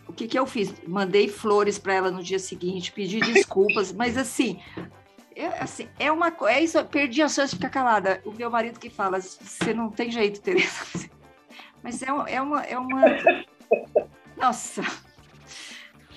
[0.08, 0.74] O que, que eu fiz?
[0.86, 4.60] Mandei flores para ela no dia seguinte, pedi desculpas, mas assim,
[5.34, 8.20] é, assim, é uma é isso, perdi a chance de ficar calada.
[8.24, 11.10] O meu marido que fala, você não tem jeito, Tereza.
[11.82, 13.02] Mas é, é uma, é uma.
[14.36, 14.82] Nossa,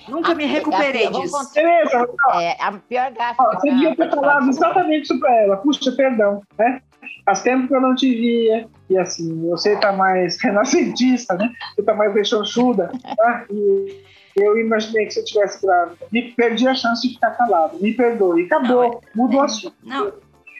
[0.08, 1.52] Nunca me recuperei a, disso.
[1.52, 3.42] Tereza, é, a pior gafa.
[3.54, 5.56] Você devia ter falado exatamente isso para ela.
[5.58, 6.80] Puxa, perdão, né?
[7.24, 8.68] Faz tempo que eu não te via.
[8.88, 11.50] E assim, você tá mais renascentista, né?
[11.74, 12.90] Você tá mais rechonchuda.
[13.16, 13.44] Tá?
[13.50, 14.02] E
[14.36, 16.06] eu imaginei que você tivesse grávida.
[16.10, 17.78] Me perdi a chance de ficar calado.
[17.80, 18.44] Me perdoe.
[18.44, 18.84] Acabou.
[18.84, 19.76] É, Mudou o assunto.
[19.82, 20.12] Não,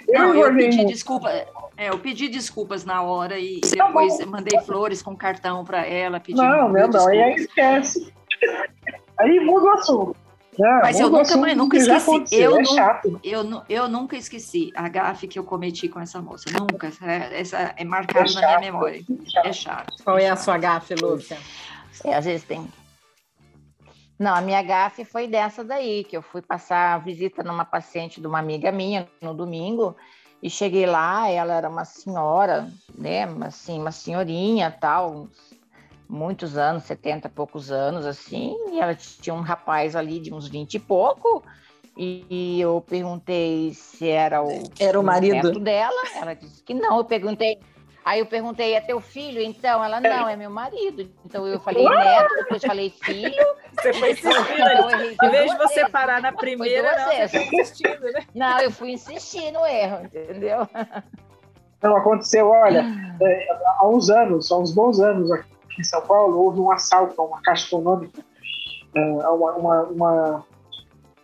[0.09, 0.93] eu, não, eu pedi muito.
[0.93, 1.31] desculpa.
[1.77, 5.87] É, eu pedi desculpas na hora e tá depois tá mandei flores com cartão para
[5.87, 6.21] ela.
[6.21, 7.09] Pedi não, não, não.
[7.09, 8.13] Aí esquece.
[9.21, 10.17] Aí muda o assunto.
[10.59, 12.35] Não, Mas eu nunca, mas nunca esqueci.
[12.35, 13.21] Eu, é chato.
[13.23, 16.51] eu, eu nunca esqueci a gafe que eu cometi com essa moça.
[16.51, 16.89] Nunca.
[16.89, 19.01] Essa, essa é marcada É na minha memória.
[19.27, 19.47] chato.
[19.47, 19.95] É chato.
[20.05, 20.45] Qual é a chato.
[20.45, 21.39] sua gafe, Lúcia?
[22.05, 22.67] É, às vezes tem.
[24.19, 28.27] Não, a minha gafe foi dessa daí, que eu fui passar visita numa paciente de
[28.27, 29.97] uma amiga minha no domingo
[30.43, 35.60] e cheguei lá, ela era uma senhora, né, assim, uma senhorinha, tal, uns
[36.11, 40.49] muitos anos, 70 e poucos anos, assim, e ela tinha um rapaz ali de uns
[40.49, 41.43] 20 e pouco,
[41.97, 45.49] e, eu perguntei se era o, Era o marido.
[45.49, 47.61] neto dela, ela disse que não, eu perguntei,
[48.05, 49.41] aí eu perguntei, é teu filho?
[49.41, 53.47] Então, ela, não, é meu marido, então eu falei neto, depois falei filho,
[53.81, 55.13] Você foi insistindo.
[55.13, 55.91] então Em vez de você vezes.
[55.91, 58.27] parar na primeira, não, você foi insistindo, né?
[58.35, 60.67] Não, eu fui insistir no erro, entendeu?
[61.83, 62.85] Não, aconteceu, olha,
[63.23, 63.47] é,
[63.79, 67.25] há uns anos, há uns bons anos aqui em São Paulo, houve um assalto a
[67.25, 68.23] uma caixa econômica,
[68.95, 70.45] é, a uma, uma, uma,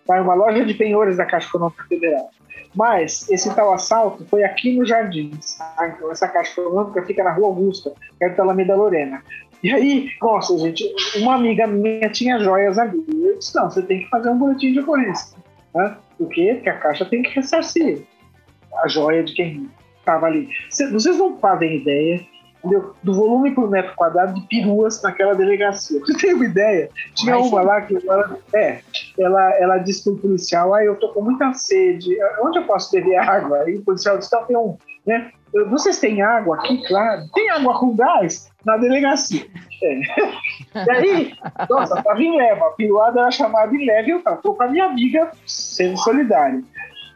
[0.09, 2.30] uma loja de penhores da Caixa Econômica Federal.
[2.74, 5.55] Mas esse tal assalto foi aqui no Jardins.
[5.57, 5.88] tá?
[5.97, 9.22] Então, essa Caixa Econômica fica na Rua Augusta, perto da Alameda Lorena.
[9.62, 10.84] E aí, nossa, gente,
[11.16, 13.03] uma amiga minha tinha joias ali.
[13.09, 15.36] Eu disse, não, você tem que fazer um boletim de ocorrência.
[15.74, 15.97] Né?
[16.18, 16.53] Por quê?
[16.55, 18.03] Porque a Caixa tem que ressarcir
[18.82, 20.49] a joia de quem estava ali.
[20.70, 22.24] Cê- Vocês não fazem ideia
[22.66, 22.94] entendeu?
[23.02, 26.00] do volume por metro quadrado de peruas naquela delegacia.
[26.04, 26.90] Você tem uma ideia?
[27.14, 28.80] Tinha uma lá que ela, é,
[29.18, 32.92] ela, ela disse para o policial, ah, eu tô com muita sede, onde eu posso
[32.92, 33.58] beber água?
[33.58, 35.30] Aí o policial disse, então tem um, né?
[35.70, 37.22] Vocês têm água aqui, claro.
[37.32, 39.46] Tem água com gás na delegacia.
[39.82, 40.00] É.
[40.84, 41.32] E aí,
[41.70, 42.66] nossa, tava em leva.
[42.66, 45.96] A piruada era chamada em leva e eu tava, tô com a minha amiga sendo
[45.98, 46.64] solidário.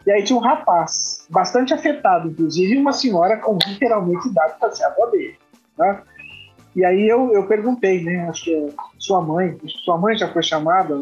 [0.07, 4.85] E aí tinha um rapaz, bastante afetado, inclusive uma senhora com literalmente idade para ser
[4.85, 5.37] avó dele.
[5.77, 6.03] Tá?
[6.75, 8.29] E aí eu, eu perguntei, né?
[8.29, 10.97] Acho que é sua mãe, sua mãe já foi chamada.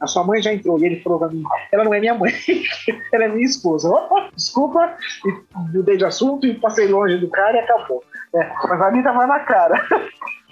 [0.00, 2.32] A sua mãe já entrou e ele falou pra mim: ela não é minha mãe,
[3.12, 3.88] ela é minha esposa.
[3.88, 8.02] Opa, desculpa, e mudei de assunto e passei longe do cara e acabou.
[8.34, 9.80] É, mas a vida vai na cara.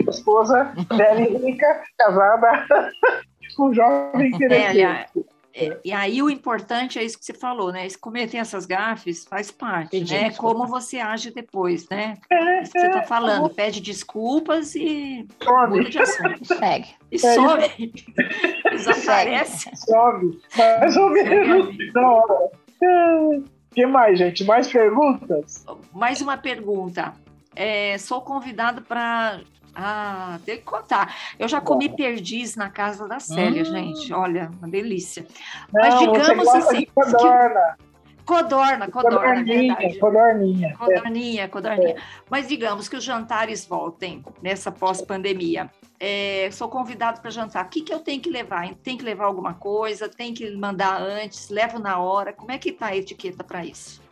[0.08, 2.66] Esposa, velha e rica, casada
[3.56, 4.66] com um jovem É, querendo.
[4.66, 5.10] aliás,
[5.58, 7.88] é, e aí o importante é isso que você falou, né?
[7.88, 10.28] Se cometer essas gafes faz parte, Pedir né?
[10.28, 10.54] desculpa.
[10.54, 12.18] Como você age depois, né?
[12.30, 16.44] É, Isso que você está é, falando, pede desculpas e sobe, muda de assunto.
[16.44, 16.88] Segue.
[17.10, 17.92] E É, some,
[18.70, 19.70] desaparece.
[19.76, 22.50] sobe, mais ou menos hora.
[22.82, 23.44] O
[23.74, 24.44] que mais, gente?
[24.44, 25.64] Mais perguntas?
[25.94, 27.14] Mais uma pergunta.
[27.54, 29.40] É, sou convidado para.
[29.78, 31.14] Ah, tem que contar.
[31.38, 33.64] Eu já comi perdiz na casa da Célia, Hum.
[33.66, 34.12] gente.
[34.12, 35.26] Olha, uma delícia.
[35.70, 37.76] Mas Não, você digamos assim, codorna.
[38.24, 39.98] Codorna, codorna, Codorninha, verdade.
[40.00, 40.68] codorninha.
[40.68, 40.72] É.
[40.72, 41.96] Codorninha, codorninha.
[42.28, 45.70] Mas digamos que os jantares voltem nessa pós-pandemia.
[46.00, 47.64] É, sou convidado para jantar.
[47.64, 48.74] O que, que eu tenho que levar?
[48.82, 50.08] Tem que levar alguma coisa?
[50.08, 51.50] Tem que mandar antes?
[51.50, 52.32] Levo na hora?
[52.32, 54.02] Como é que está a etiqueta para isso?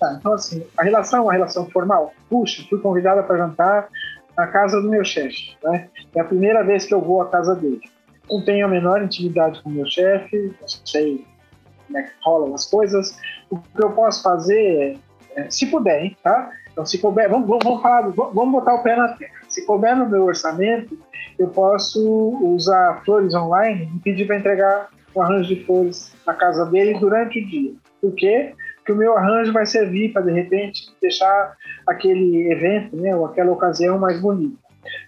[0.00, 2.14] Tá, então, assim, a relação é uma relação formal.
[2.30, 3.88] Puxa, fui convidada para jantar
[4.36, 5.56] na casa do meu chefe.
[5.62, 5.88] Né?
[6.14, 7.82] É a primeira vez que eu vou à casa dele.
[8.30, 11.24] Não tenho a menor intimidade com o meu chefe, não sei
[11.86, 13.18] como é que rolam as coisas.
[13.50, 14.98] O que eu posso fazer
[15.36, 16.50] é, é, se puder, hein, tá?
[16.72, 19.32] Então, se couber, vamos, vamos, falar, vamos botar o pé na terra.
[19.48, 20.98] Se couber no meu orçamento,
[21.38, 22.00] eu posso
[22.42, 27.38] usar flores online e pedir para entregar um arranjo de flores na casa dele durante
[27.38, 27.72] o dia.
[28.00, 28.54] Por quê?
[28.84, 31.56] Porque o meu arranjo vai servir para, de repente, deixar
[31.86, 34.58] aquele evento, né, ou aquela ocasião mais bonita.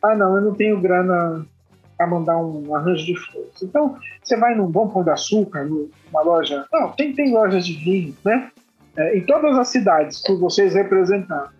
[0.03, 1.45] Ah, não, eu não tenho grana
[1.99, 3.62] para mandar um arranjo de flores.
[3.62, 6.64] Então, você vai num bom pão de açúcar, numa loja.
[6.72, 8.51] Não, tem, tem lojas de vinho, né?
[8.97, 11.53] É, em todas as cidades, por vocês representados.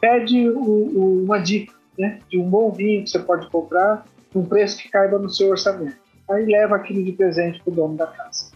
[0.00, 4.04] Pede o, o, uma dica né, de um bom vinho que você pode comprar,
[4.34, 5.96] num preço que caiba no seu orçamento.
[6.28, 8.51] Aí leva aquilo de presente para o dono da casa.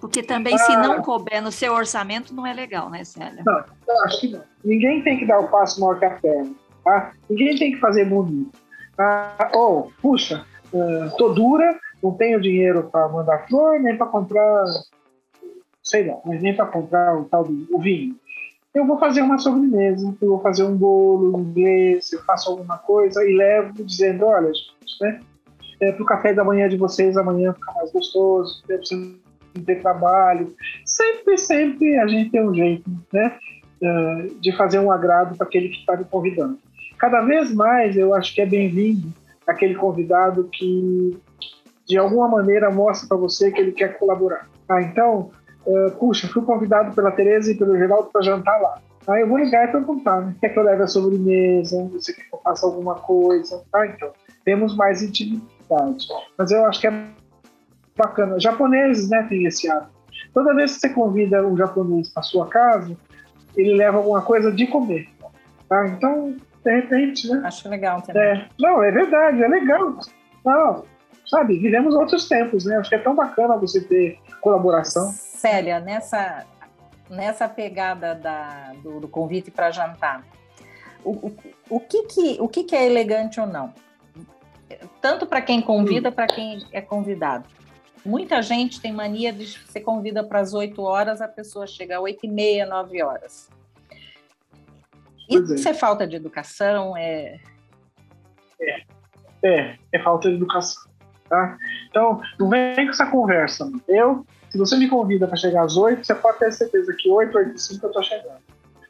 [0.00, 3.42] Porque também, se não couber no seu orçamento, não é legal, né, Célia?
[3.44, 4.42] Não, eu acho que não.
[4.64, 6.54] Ninguém tem que dar o passo maior que a perna.
[6.84, 7.12] Tá?
[7.28, 8.56] Ninguém tem que fazer bonito.
[8.96, 14.64] Ah, ou, puxa, uh, tô dura, não tenho dinheiro para mandar flor, nem para comprar,
[15.82, 18.14] sei lá, mas nem para comprar o tal do o vinho.
[18.72, 23.24] Eu vou fazer uma sobremesa, eu vou fazer um bolo inglês, eu faço alguma coisa
[23.24, 25.20] e levo dizendo, olha, gente, né?
[25.80, 29.16] É, para o café da manhã de vocês amanhã ficar mais gostoso, pra você
[29.60, 30.54] ter trabalho.
[30.84, 33.36] Sempre, sempre a gente tem um jeito, né?
[33.82, 36.58] Uh, de fazer um agrado para aquele que está me convidando.
[36.98, 39.12] Cada vez mais eu acho que é bem-vindo
[39.46, 41.18] aquele convidado que,
[41.86, 44.48] de alguma maneira, mostra para você que ele quer colaborar.
[44.68, 45.30] Ah, então,
[45.66, 48.80] uh, puxa, fui convidado pela Tereza e pelo Geraldo para jantar lá.
[49.06, 50.34] Aí eu vou ligar e perguntar, né?
[50.40, 51.84] Quer que eu leve a sobremesa?
[51.92, 53.62] Você quer que eu faça alguma coisa?
[53.70, 54.10] Tá, então,
[54.44, 56.08] temos mais intimidade.
[56.38, 56.90] Mas eu acho que é
[57.96, 58.38] bacana.
[58.38, 59.92] Japoneses, né, tem esse hábito.
[60.32, 62.96] Toda vez que você convida um japonês para sua casa,
[63.56, 65.08] ele leva alguma coisa de comer.
[65.68, 65.86] Tá?
[65.88, 67.42] Então, de repente, né?
[67.44, 68.22] Acho legal também.
[68.22, 69.98] É, não, é verdade, é legal.
[70.44, 70.84] Não,
[71.26, 72.76] sabe, vivemos outros tempos, né?
[72.76, 75.12] Acho que é tão bacana você ter colaboração.
[75.12, 76.44] Célia, nessa,
[77.08, 80.24] nessa pegada da, do, do convite para jantar,
[81.04, 81.36] o, o,
[81.70, 83.72] o, que, que, o que, que é elegante ou não?
[85.00, 87.46] Tanto para quem convida, para quem é convidado.
[88.04, 92.02] Muita gente tem mania de ser convida para as 8 horas, a pessoa chega às
[92.02, 93.48] 8 e meia, 9 horas.
[95.28, 95.70] Isso é.
[95.70, 95.74] é.
[95.74, 96.96] falta de educação?
[96.96, 97.40] É...
[98.60, 98.82] é,
[99.42, 100.84] é, é falta de educação.
[101.28, 101.56] Tá?
[101.88, 103.70] Então, não vem com essa conversa.
[103.88, 107.36] Eu, se você me convida para chegar às 8, você pode ter certeza que 8,
[107.36, 108.38] 8 e 5 eu estou chegando.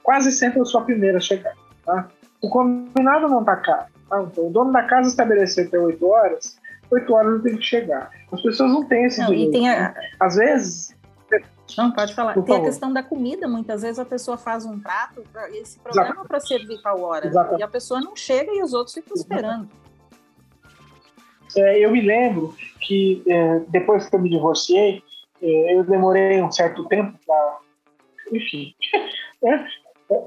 [0.03, 1.55] Quase sempre eu sou a primeira a chegar.
[1.87, 2.09] Tá?
[2.43, 3.87] O combinado não está caro.
[4.11, 4.23] Tá?
[4.23, 6.59] Então, o dono da casa estabeleceu até 8 horas,
[6.95, 8.11] 8 horas eu tenho que chegar.
[8.33, 9.49] As pessoas não têm esse não, direito.
[9.49, 9.95] E tem a...
[10.21, 10.97] Às vezes.
[11.77, 12.35] Não, pode falar.
[12.35, 12.67] Por tem favor.
[12.67, 13.49] a questão da comida.
[13.49, 15.23] Muitas vezes a pessoa faz um prato,
[15.53, 17.27] esse programa para servir tal hora.
[17.27, 17.59] Exato.
[17.59, 19.69] E a pessoa não chega e os outros ficam esperando.
[21.57, 25.03] É, eu me lembro que é, depois que eu me divorciei,
[25.41, 27.59] é, eu demorei um certo tempo para,
[28.33, 28.75] enfim,
[29.43, 29.67] né,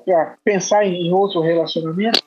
[0.06, 2.24] para pensar em, outro relacionamento.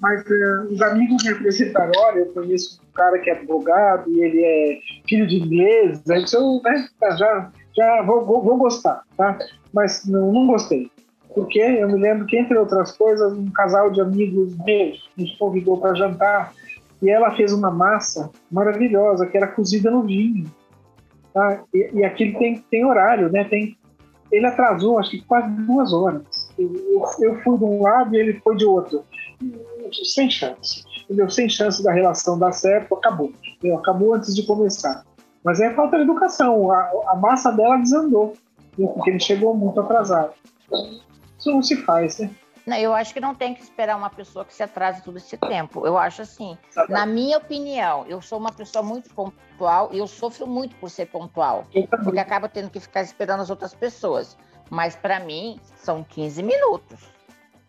[0.00, 4.20] Mas é, os amigos me apresentaram: olha, eu conheço um cara que é advogado e
[4.20, 4.78] ele é
[5.08, 9.38] filho de inglês, eu né, tá, já, já vou, vou, vou, gostar, tá?
[9.72, 10.90] Mas não, não gostei.
[11.34, 15.78] Porque eu me lembro que, entre outras coisas, um casal de amigos meus nos convidou
[15.78, 16.52] para jantar
[17.02, 20.50] e ela fez uma massa maravilhosa que era cozida no vinho.
[21.34, 21.62] Tá?
[21.74, 23.44] E, e aquilo tem, tem horário, né?
[23.44, 23.76] Tem,
[24.32, 26.22] ele atrasou, acho que quase duas horas.
[26.58, 26.72] Eu,
[27.20, 29.04] eu fui de um lado e ele foi de outro.
[29.92, 30.84] Sem chance.
[31.04, 31.30] Entendeu?
[31.30, 33.32] Sem chance da relação dar certo, acabou.
[33.56, 33.78] Entendeu?
[33.78, 35.04] Acabou antes de começar.
[35.44, 36.70] Mas é falta de educação.
[36.72, 38.34] A, a massa dela desandou,
[38.76, 40.32] porque ele chegou muito atrasado.
[41.38, 42.30] Isso não se faz, né?
[42.66, 45.36] Não, eu acho que não tem que esperar uma pessoa que se atrase todo esse
[45.36, 45.86] tempo.
[45.86, 46.58] Eu acho assim,
[46.88, 51.06] na minha opinião, eu sou uma pessoa muito pontual e eu sofro muito por ser
[51.06, 51.64] pontual,
[52.02, 54.36] porque acaba tendo que ficar esperando as outras pessoas.
[54.68, 56.98] Mas para mim, são 15 minutos,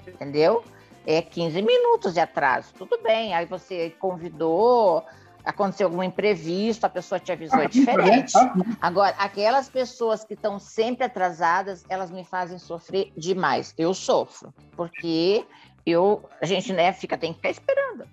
[0.07, 0.63] entendeu?
[1.09, 2.73] É 15 minutos de atraso.
[2.77, 5.05] Tudo bem, aí você convidou,
[5.45, 8.33] aconteceu algum imprevisto, a pessoa te avisou, é diferente.
[8.81, 13.73] Agora, aquelas pessoas que estão sempre atrasadas, elas me fazem sofrer demais.
[13.77, 15.45] Eu sofro, porque
[15.85, 18.03] eu, a gente né, fica, tem que ficar esperando.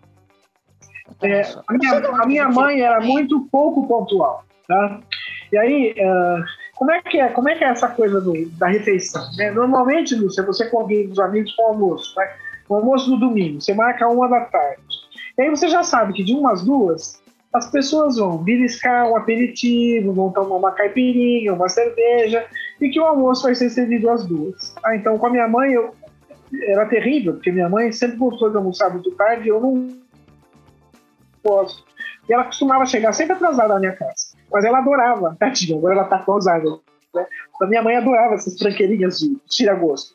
[1.20, 5.00] É, a minha, a minha mãe era muito pouco pontual, tá?
[5.52, 6.44] E aí, uh,
[6.76, 9.28] como é que é, como é que é essa coisa do, da refeição?
[9.36, 9.50] Né?
[9.50, 12.36] Normalmente, Lúcia, você convida os amigos para o almoço, né?
[12.68, 14.82] O almoço do domingo, você marca uma da tarde.
[15.36, 17.20] E aí você já sabe que de umas duas,
[17.52, 22.44] as pessoas vão beliscar um aperitivo, vão tomar uma caipirinha, uma cerveja,
[22.80, 24.74] e que o almoço vai ser servido às duas.
[24.84, 25.94] Ah, então, com a minha mãe, eu,
[26.62, 29.88] era terrível, porque minha mãe sempre gostou de almoçar muito tarde, eu não
[31.42, 31.84] posso.
[32.28, 34.34] E ela costumava chegar sempre atrasada na minha casa.
[34.50, 36.64] Mas ela adorava, tadinha, agora ela tá causada.
[37.14, 37.26] Né?
[37.60, 40.14] A minha mãe adorava essas tranqueirinhas de tira-gosto.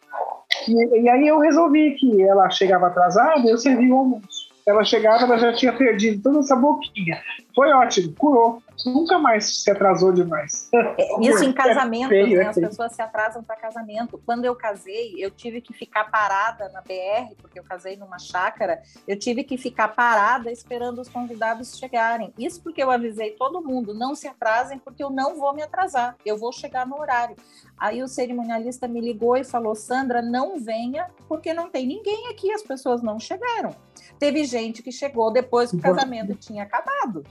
[0.67, 4.38] E, e, aí eu resolvi que ela chegava atrasada, eu servia o almoço
[4.69, 7.21] ela chegava, ela já tinha perdido toda essa boquinha.
[7.55, 8.61] Foi ótimo, curou.
[8.85, 10.69] Nunca mais se atrasou demais.
[10.97, 12.45] É, isso em casamento, é feio, né?
[12.45, 14.21] É as pessoas se atrasam para casamento.
[14.25, 18.81] Quando eu casei, eu tive que ficar parada na BR, porque eu casei numa chácara,
[19.07, 22.33] eu tive que ficar parada esperando os convidados chegarem.
[22.37, 26.15] Isso porque eu avisei todo mundo, não se atrasem, porque eu não vou me atrasar,
[26.25, 27.35] eu vou chegar no horário.
[27.77, 32.51] Aí o cerimonialista me ligou e falou: Sandra, não venha, porque não tem ninguém aqui,
[32.51, 33.73] as pessoas não chegaram.
[34.19, 37.23] Teve gente que chegou depois que o casamento tinha acabado.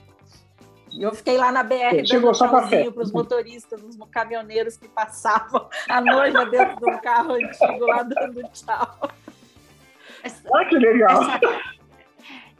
[0.91, 5.69] E eu fiquei lá na BR Chegou dando para os motoristas, os caminhoneiros que passavam,
[5.87, 9.11] a noiva dentro de um carro antigo lá dando tchau.
[10.53, 11.21] Ah, que legal!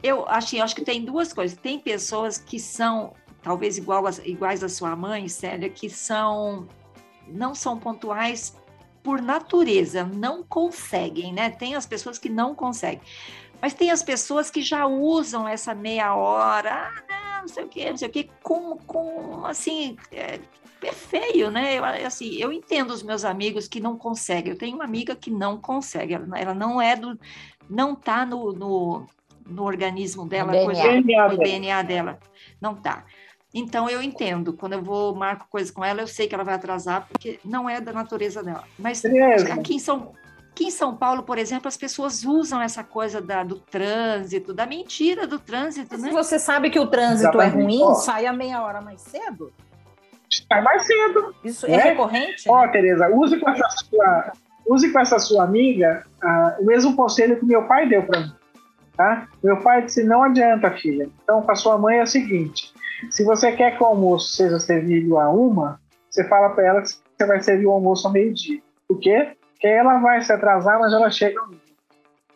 [0.02, 1.58] eu achei, acho que tem duas coisas.
[1.58, 3.12] Tem pessoas que são,
[3.42, 6.68] talvez igual a, iguais à sua mãe, Célia, que são
[7.26, 8.56] não são pontuais
[9.02, 11.50] por natureza, não conseguem, né?
[11.50, 13.00] Tem as pessoas que não conseguem.
[13.60, 17.68] Mas tem as pessoas que já usam essa meia hora, ah, não, não sei o
[17.68, 20.40] quê, não sei o quê, com, com assim, é,
[20.82, 21.78] é feio, né?
[21.78, 24.52] Eu, assim, eu entendo os meus amigos que não conseguem.
[24.52, 27.18] Eu tenho uma amiga que não consegue, ela, ela não é do,
[27.68, 29.06] não tá no, no,
[29.46, 30.64] no organismo dela, DNA.
[30.64, 32.18] Coisa, no DNA dela,
[32.60, 33.04] não tá.
[33.52, 36.54] Então eu entendo, quando eu vou marco coisa com ela, eu sei que ela vai
[36.54, 38.64] atrasar, porque não é da natureza dela.
[38.78, 40.14] Mas aqui em São
[40.50, 44.66] Aqui em São Paulo, por exemplo, as pessoas usam essa coisa da, do trânsito, da
[44.66, 46.08] mentira do trânsito, né?
[46.08, 49.52] Se você sabe que o trânsito é ruim, sai a meia hora mais cedo.
[50.48, 51.34] sai mais cedo.
[51.44, 51.76] Isso né?
[51.76, 52.48] é recorrente?
[52.48, 52.68] Ó, né?
[52.68, 54.32] Tereza, use com essa sua,
[54.66, 58.32] use com essa sua amiga ah, o mesmo conselho que meu pai deu para mim.
[58.96, 59.28] Tá?
[59.42, 61.08] Meu pai disse: não adianta, filha.
[61.22, 62.74] Então, com a sua mãe é o seguinte:
[63.08, 65.80] se você quer que o almoço seja servido a uma,
[66.10, 68.60] você fala para ela que você vai servir o almoço ao meio-dia.
[68.86, 69.36] Por quê?
[69.60, 71.38] Porque ela vai se atrasar, mas ela chega.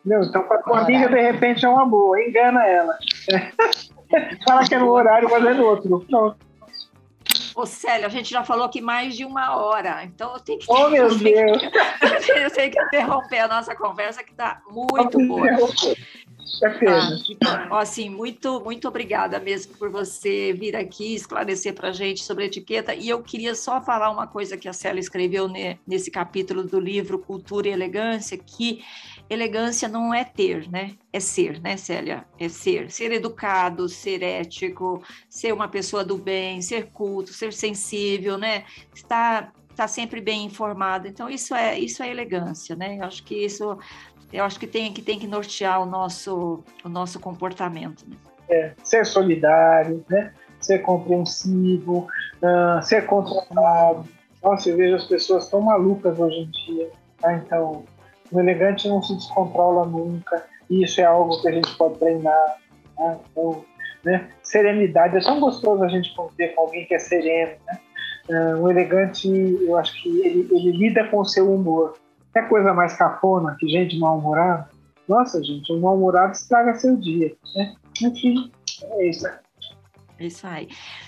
[0.05, 0.23] Entendeu?
[0.29, 2.21] Então, para a amiga, de repente, é uma boa.
[2.21, 2.95] Engana ela.
[4.47, 6.05] Fala que é no horário, mas é no outro.
[6.07, 6.37] Pronto.
[7.55, 10.65] Ô, Célia, a gente já falou aqui mais de uma hora, então eu tenho que,
[10.69, 11.61] Oh, meu eu tenho Deus.
[12.25, 15.47] que- eu tenho que interromper a nossa conversa, que está muito boa.
[17.43, 22.23] Ah, ó, assim, muito, muito obrigada mesmo por você vir aqui esclarecer para a gente
[22.23, 22.93] sobre etiqueta.
[22.93, 26.79] E eu queria só falar uma coisa que a Célia escreveu ne- nesse capítulo do
[26.79, 28.83] livro Cultura e Elegância, que
[29.29, 30.95] elegância não é ter, né?
[31.11, 32.25] É ser, né, Célia?
[32.39, 32.91] É ser.
[32.91, 38.65] Ser educado, ser ético, ser uma pessoa do bem, ser culto, ser sensível, né?
[38.93, 41.07] Estar, estar sempre bem informado.
[41.07, 42.97] Então, isso é, isso é elegância, né?
[42.99, 43.77] Eu acho que isso
[44.35, 48.05] eu acho que tem que tem que nortear o nosso o nosso comportamento.
[48.07, 48.15] Né?
[48.83, 50.31] ser solidário, né?
[50.59, 52.07] ser compreensivo,
[52.41, 54.05] ah, ser controlado.
[54.43, 56.89] Nossa, eu vejo as pessoas tão malucas hoje em dia.
[57.19, 57.33] tá?
[57.33, 57.83] Então,
[58.31, 60.45] o elegante não se descontrola nunca.
[60.69, 62.57] E isso é algo que a gente pode treinar.
[62.95, 63.17] tá?
[63.31, 63.65] Então,
[64.03, 64.29] né?
[64.43, 65.17] Serenidade.
[65.17, 67.53] É tão gostoso a gente conviver com alguém que é sereno.
[67.67, 67.79] Né?
[68.31, 71.97] Ah, o elegante, eu acho que ele, ele lida com o seu humor.
[72.35, 74.69] É coisa mais cafona que gente mal-humorada?
[75.07, 77.35] Nossa, gente, um mal-humorado estraga seu dia.
[77.55, 77.75] Né?
[78.01, 78.51] Enfim,
[78.83, 79.27] é isso.
[80.17, 80.67] É isso aí.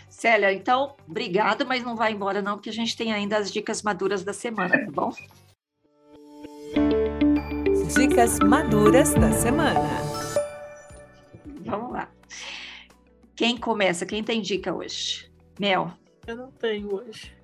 [0.09, 3.83] Célia, então, obrigada, mas não vai embora não, porque a gente tem ainda as dicas
[3.83, 5.11] maduras da semana, tá bom?
[7.95, 9.79] Dicas maduras da semana.
[11.65, 12.09] Vamos lá.
[13.35, 14.05] Quem começa?
[14.05, 15.31] Quem tem dica hoje?
[15.59, 15.91] Mel.
[16.25, 17.36] Eu não tenho hoje.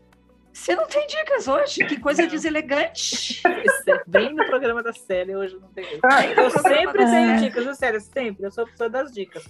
[0.53, 1.83] Você não tem dicas hoje?
[1.85, 3.41] Que coisa deselegante.
[3.41, 5.69] Isso é bem no programa da Célia, hoje eu não.
[6.03, 7.99] Ah, Eu sempre tenho dicas, viu, Célia?
[7.99, 8.45] Sempre.
[8.45, 9.43] Eu sou a pessoa das dicas.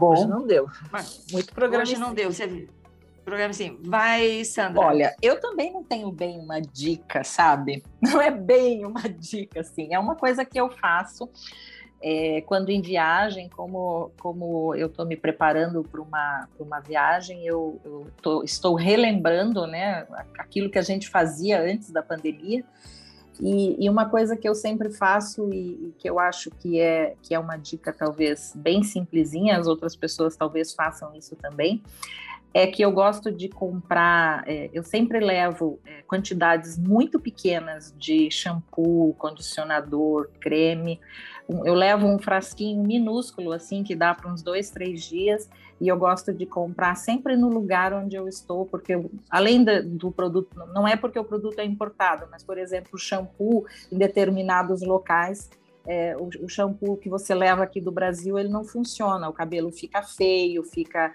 [0.00, 0.66] Hoje bom, não deu.
[0.90, 1.82] Mas Muito programa.
[1.82, 2.32] hoje não deu.
[2.32, 2.66] Você...
[3.24, 3.78] Programa assim.
[3.84, 4.80] Vai, Sandra.
[4.80, 7.84] Olha, eu também não tenho bem uma dica, sabe?
[8.00, 9.94] Não é bem uma dica, assim.
[9.94, 11.30] É uma coisa que eu faço
[12.02, 17.80] é, quando em viagem, como, como eu estou me preparando para uma, uma viagem, eu,
[17.84, 22.64] eu tô- estou relembrando né, aquilo que a gente fazia antes da pandemia.
[23.40, 27.14] E, e uma coisa que eu sempre faço e, e que eu acho que é,
[27.22, 31.82] que é uma dica talvez bem simplesinha, as outras pessoas talvez façam isso também,
[32.54, 38.30] é que eu gosto de comprar, é, eu sempre levo é, quantidades muito pequenas de
[38.30, 41.00] shampoo, condicionador, creme.
[41.64, 45.48] Eu levo um frasquinho minúsculo, assim, que dá para uns dois, três dias,
[45.80, 50.10] e eu gosto de comprar sempre no lugar onde eu estou, porque eu- além do
[50.10, 55.50] produto, não é porque o produto é importado, mas, por exemplo, shampoo em determinados locais.
[55.84, 59.72] é, o, o shampoo que você leva aqui do Brasil ele não funciona, o cabelo
[59.72, 61.12] fica feio, fica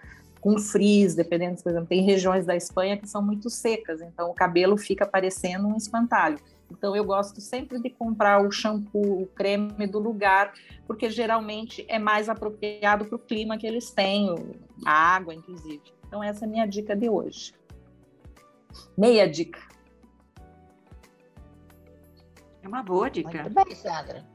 [0.48, 4.34] com frizz, dependendo, por exemplo, tem regiões da Espanha que são muito secas, então o
[4.34, 6.40] cabelo fica parecendo um espantalho.
[6.72, 10.54] Então eu gosto sempre de comprar o shampoo, o creme do lugar,
[10.86, 14.34] porque geralmente é mais apropriado para o clima que eles têm,
[14.86, 15.82] a água, inclusive.
[16.08, 17.54] Então essa é a minha dica de hoje.
[18.98, 19.60] Meia dica.
[22.64, 23.44] É uma boa dica.
[23.44, 24.26] Muito bem, Sandra.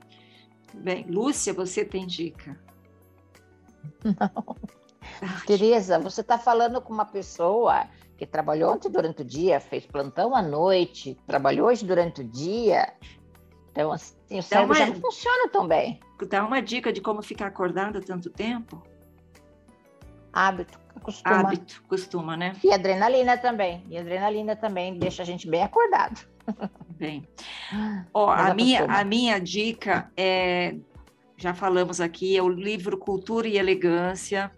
[0.74, 2.60] Bem, Lúcia, você tem dica?
[5.46, 10.34] Tereza, você está falando com uma pessoa que trabalhou ontem durante o dia, fez plantão
[10.34, 12.92] à noite, trabalhou hoje durante o dia.
[13.70, 15.98] Então, assim, o cérebro uma- já não funciona tão bem.
[16.28, 18.82] Dá uma dica de como ficar acordada tanto tempo?
[20.32, 21.36] Hábito, acostuma.
[21.40, 22.52] Hábito, costuma, né?
[22.62, 23.84] E adrenalina também.
[23.90, 26.20] E adrenalina também deixa a gente bem acordado.
[26.90, 27.28] Bem.
[28.14, 30.76] Ó, Mas a minha, a minha dica é,
[31.36, 34.50] já falamos aqui, é o livro Cultura e Elegância,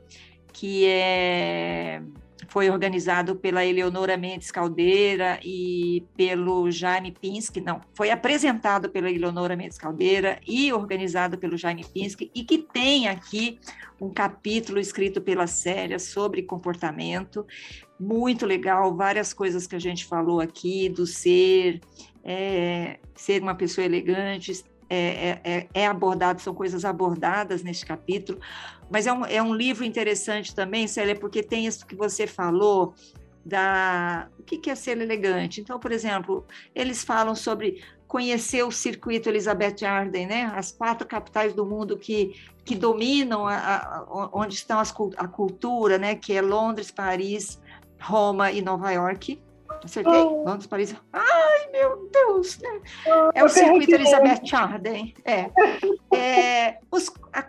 [0.55, 2.01] que é,
[2.47, 9.57] foi organizado pela Eleonora Mendes Caldeira e pelo Jaime Pinsky, não, foi apresentado pela Eleonora
[9.57, 13.59] Mendes Caldeira e organizado pelo Jaime Pinsky, e que tem aqui
[14.01, 17.45] um capítulo escrito pela Célia sobre comportamento,
[17.99, 21.81] muito legal, várias coisas que a gente falou aqui, do ser,
[22.23, 28.39] é, ser uma pessoa elegante, é, é, é abordado, são coisas abordadas neste capítulo,
[28.91, 32.95] mas é um, é um livro interessante também, Célia, porque tem isso que você falou
[33.45, 35.61] da o que é ser elegante.
[35.61, 40.53] Então, por exemplo, eles falam sobre conhecer o circuito Elizabeth Arden, né?
[40.55, 45.99] As quatro capitais do mundo que, que dominam a, a- onde estão as, a cultura,
[45.99, 46.15] né?
[46.15, 47.61] Que é Londres, Paris
[48.01, 49.41] Roma e Nova York.
[49.83, 50.13] Acertei?
[50.13, 50.45] Oh.
[50.45, 50.97] Londres, Paris.
[51.13, 52.59] Ai, meu Deus!
[52.59, 52.81] Né?
[53.35, 55.15] É o circuito Elizabeth Arden.
[55.25, 55.51] É.
[56.17, 57.45] é os, a,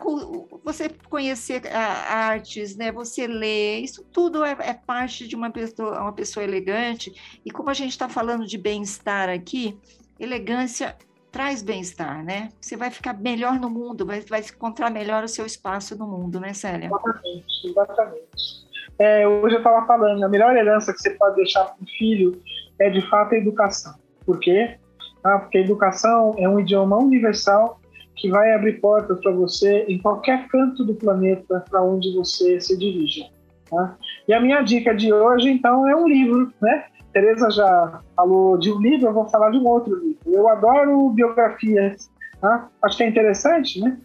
[0.63, 2.91] você conhecer a, artes, né?
[2.91, 7.39] Você ler, isso tudo é, é, parte de uma pessoa, uma pessoa elegante.
[7.45, 9.79] E como a gente está falando de bem-estar aqui,
[10.19, 10.97] elegância
[11.35, 12.49] traz bem-estar, né?
[12.61, 16.39] Você vai ficar melhor no mundo, vai, vai encontrar melhor o seu espaço no mundo,
[16.39, 16.87] né, Célia?
[16.87, 18.64] Exatamente, exatamente.
[18.97, 22.39] É, hoje eu estava falando, a melhor herança que você pode deixar para o filho
[22.79, 23.93] é de fato a educação.
[24.25, 24.77] Por quê?
[25.23, 27.79] Ah, porque a educação é um idioma universal
[28.15, 32.77] que vai abrir portas para você em qualquer canto do planeta para onde você se
[32.77, 33.25] dirija.
[33.69, 33.97] Tá?
[34.27, 36.85] E a minha dica de hoje, então, é um livro, né?
[37.11, 40.19] Tereza já falou de um livro, eu vou falar de um outro livro.
[40.27, 42.69] Eu adoro biografias, tá?
[42.81, 43.97] acho que é interessante, né?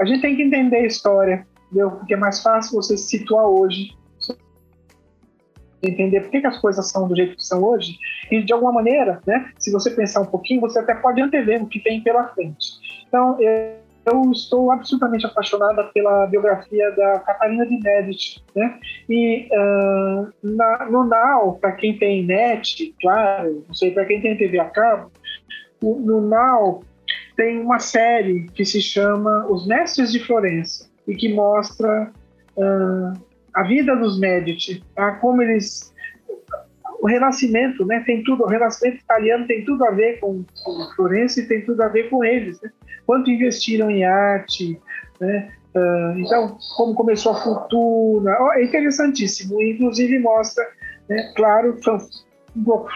[0.00, 1.90] A gente tem que entender a história, entendeu?
[1.90, 3.98] porque é mais fácil você se situar hoje
[5.82, 7.96] entender por que, que, as coisas são do jeito que são hoje,
[8.30, 11.66] e de alguma maneira, né, se você pensar um pouquinho, você até pode antever o
[11.66, 12.72] que vem pela frente.
[13.06, 13.78] Então, eu,
[14.12, 18.78] eu estou absolutamente apaixonada pela biografia da Catarina de Medici, né?
[19.08, 24.36] E uh, na, no Now, para quem tem net, claro, não sei, para quem tem
[24.36, 25.10] TV a cabo,
[25.82, 26.82] no Now
[27.36, 32.10] tem uma série que se chama Os Mestres de Florença e que mostra
[32.56, 33.27] uh,
[33.58, 35.12] a vida dos Medici, tá?
[35.12, 35.92] como eles
[37.00, 38.02] o Renascimento, né?
[38.04, 40.44] Tem tudo, o Renascimento italiano tem tudo a ver com,
[40.96, 42.70] Florença e tem tudo a ver com eles, né?
[43.06, 44.80] Quanto investiram em arte,
[45.20, 45.52] né?
[45.74, 49.62] Uh, então, como começou a fortuna, oh, é interessantíssimo.
[49.62, 50.64] Inclusive mostra,
[51.08, 51.78] né, claro,
[52.56, 52.88] um pouco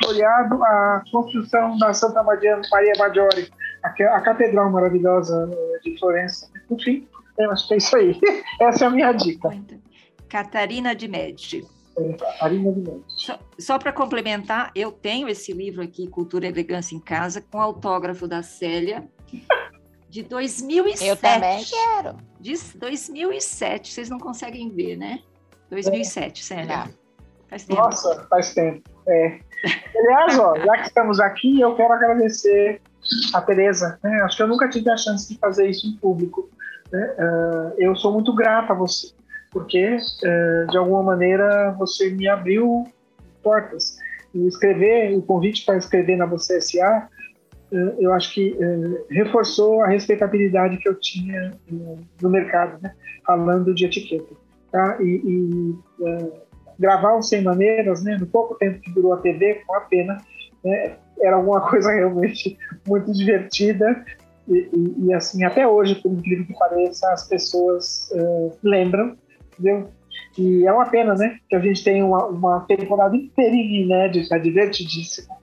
[0.64, 3.50] a construção da Santa Maria, Maria Maggiore,
[3.84, 6.48] a, catedral maravilhosa eh, de Florença.
[6.70, 7.06] Enfim,
[7.38, 8.18] eu acho que é isso aí.
[8.60, 9.50] Essa é a minha dica.
[10.32, 11.62] Catarina de Medici.
[12.18, 13.26] Catarina de Medici.
[13.26, 17.60] Só, só para complementar, eu tenho esse livro aqui, Cultura e Elegância em Casa, com
[17.60, 19.06] autógrafo da Célia,
[20.08, 21.06] de 2007.
[21.06, 22.16] Eu também quero.
[22.40, 25.20] De 2007, vocês não conseguem ver, né?
[25.68, 26.44] 2007, é.
[26.44, 26.94] Célia.
[27.50, 27.82] Faz tempo.
[27.82, 28.88] Nossa, faz tempo.
[29.06, 29.38] É.
[29.94, 32.80] Aliás, ó, já que estamos aqui, eu quero agradecer
[33.34, 34.00] a Tereza.
[34.02, 34.22] Né?
[34.22, 36.48] Acho que eu nunca tive a chance de fazer isso em público.
[36.90, 37.16] Né?
[37.18, 39.12] Uh, eu sou muito grata a você
[39.52, 42.84] porque é, de alguma maneira você me abriu
[43.42, 43.98] portas.
[44.34, 47.08] E escrever, o convite para escrever na Você SA,
[47.70, 51.52] é, eu acho que é, reforçou a respeitabilidade que eu tinha
[52.20, 52.94] no mercado, né?
[53.26, 54.34] falando de etiqueta.
[54.70, 54.96] Tá?
[55.00, 55.74] E, e
[56.78, 58.16] gravar o Sem Maneiras, né?
[58.18, 60.16] no pouco tempo que durou a TV, com a pena,
[60.64, 60.96] né?
[61.20, 64.02] era alguma coisa realmente muito divertida
[64.48, 69.16] e, e, e, assim, até hoje, por incrível que pareça, as pessoas uh, lembram
[69.62, 69.88] entendeu?
[70.36, 71.38] E é uma pena, né?
[71.48, 75.36] Que a gente tem uma, uma temporada inteirinha inédita, divertidíssima.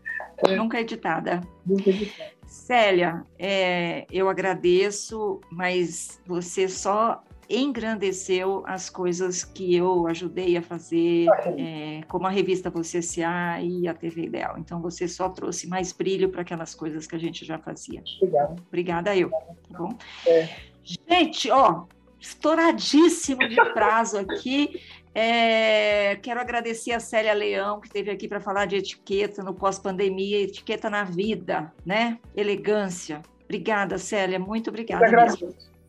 [0.47, 0.55] É.
[0.55, 1.41] Nunca editada.
[1.65, 2.32] Nunca editada.
[2.45, 11.28] Célia, é, eu agradeço, mas você só engrandeceu as coisas que eu ajudei a fazer,
[11.57, 13.61] é, como a revista Você S.A.
[13.61, 14.55] e a TV Ideal.
[14.57, 18.03] Então, você só trouxe mais brilho para aquelas coisas que a gente já fazia.
[18.22, 18.63] Obrigado.
[18.67, 19.30] Obrigada eu.
[19.30, 19.97] Tá bom?
[20.28, 20.49] É.
[20.84, 21.86] Gente, ó,
[22.20, 24.82] estouradíssimo de prazo aqui.
[25.13, 30.41] É, quero agradecer a Célia Leão, que esteve aqui para falar de etiqueta no pós-pandemia,
[30.41, 32.20] etiqueta na vida, né?
[32.36, 33.22] Elegância.
[33.45, 35.03] Obrigada, Célia, muito obrigada.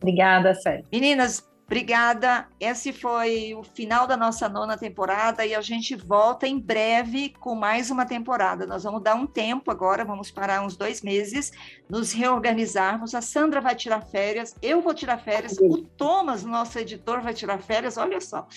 [0.01, 0.85] Obrigada, Célia.
[0.91, 2.49] Meninas, Obrigada.
[2.59, 7.55] Esse foi o final da nossa nona temporada e a gente volta em breve com
[7.55, 8.67] mais uma temporada.
[8.67, 11.53] Nós vamos dar um tempo agora, vamos parar uns dois meses,
[11.89, 13.15] nos reorganizarmos.
[13.15, 17.63] A Sandra vai tirar férias, eu vou tirar férias, o Thomas, nosso editor, vai tirar
[17.63, 18.49] férias, olha só.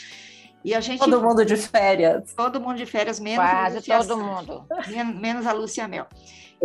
[0.65, 2.33] E a gente todo mundo de férias.
[2.33, 4.65] Todo mundo de férias, menos Quase todo mundo.
[5.21, 6.07] Menos a Lúcia Mel.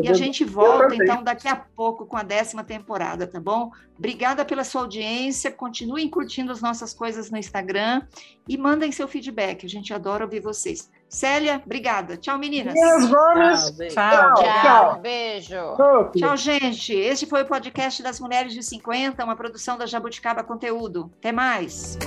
[0.03, 3.71] E a gente volta, então, daqui a pouco com a décima temporada, tá bom?
[3.97, 5.51] Obrigada pela sua audiência.
[5.51, 8.03] Continuem curtindo as nossas coisas no Instagram
[8.49, 9.67] e mandem seu feedback.
[9.67, 10.91] A gente adora ouvir vocês.
[11.09, 12.17] Célia, obrigada.
[12.17, 12.75] Tchau, meninas.
[12.75, 13.73] Gomes.
[13.93, 15.01] Tchau, tchau, tchau.
[15.01, 15.77] Beijo.
[16.17, 16.95] Tchau, gente.
[16.95, 21.11] Este foi o podcast das Mulheres de 50, uma produção da Jabuticaba Conteúdo.
[21.19, 21.99] Até mais.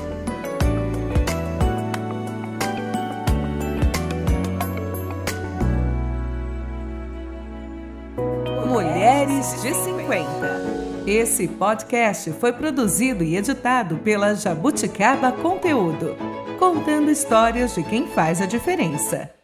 [9.42, 11.08] De 50.
[11.08, 16.16] Esse podcast foi produzido e editado pela Jabuticaba Conteúdo,
[16.60, 19.41] contando histórias de quem faz a diferença.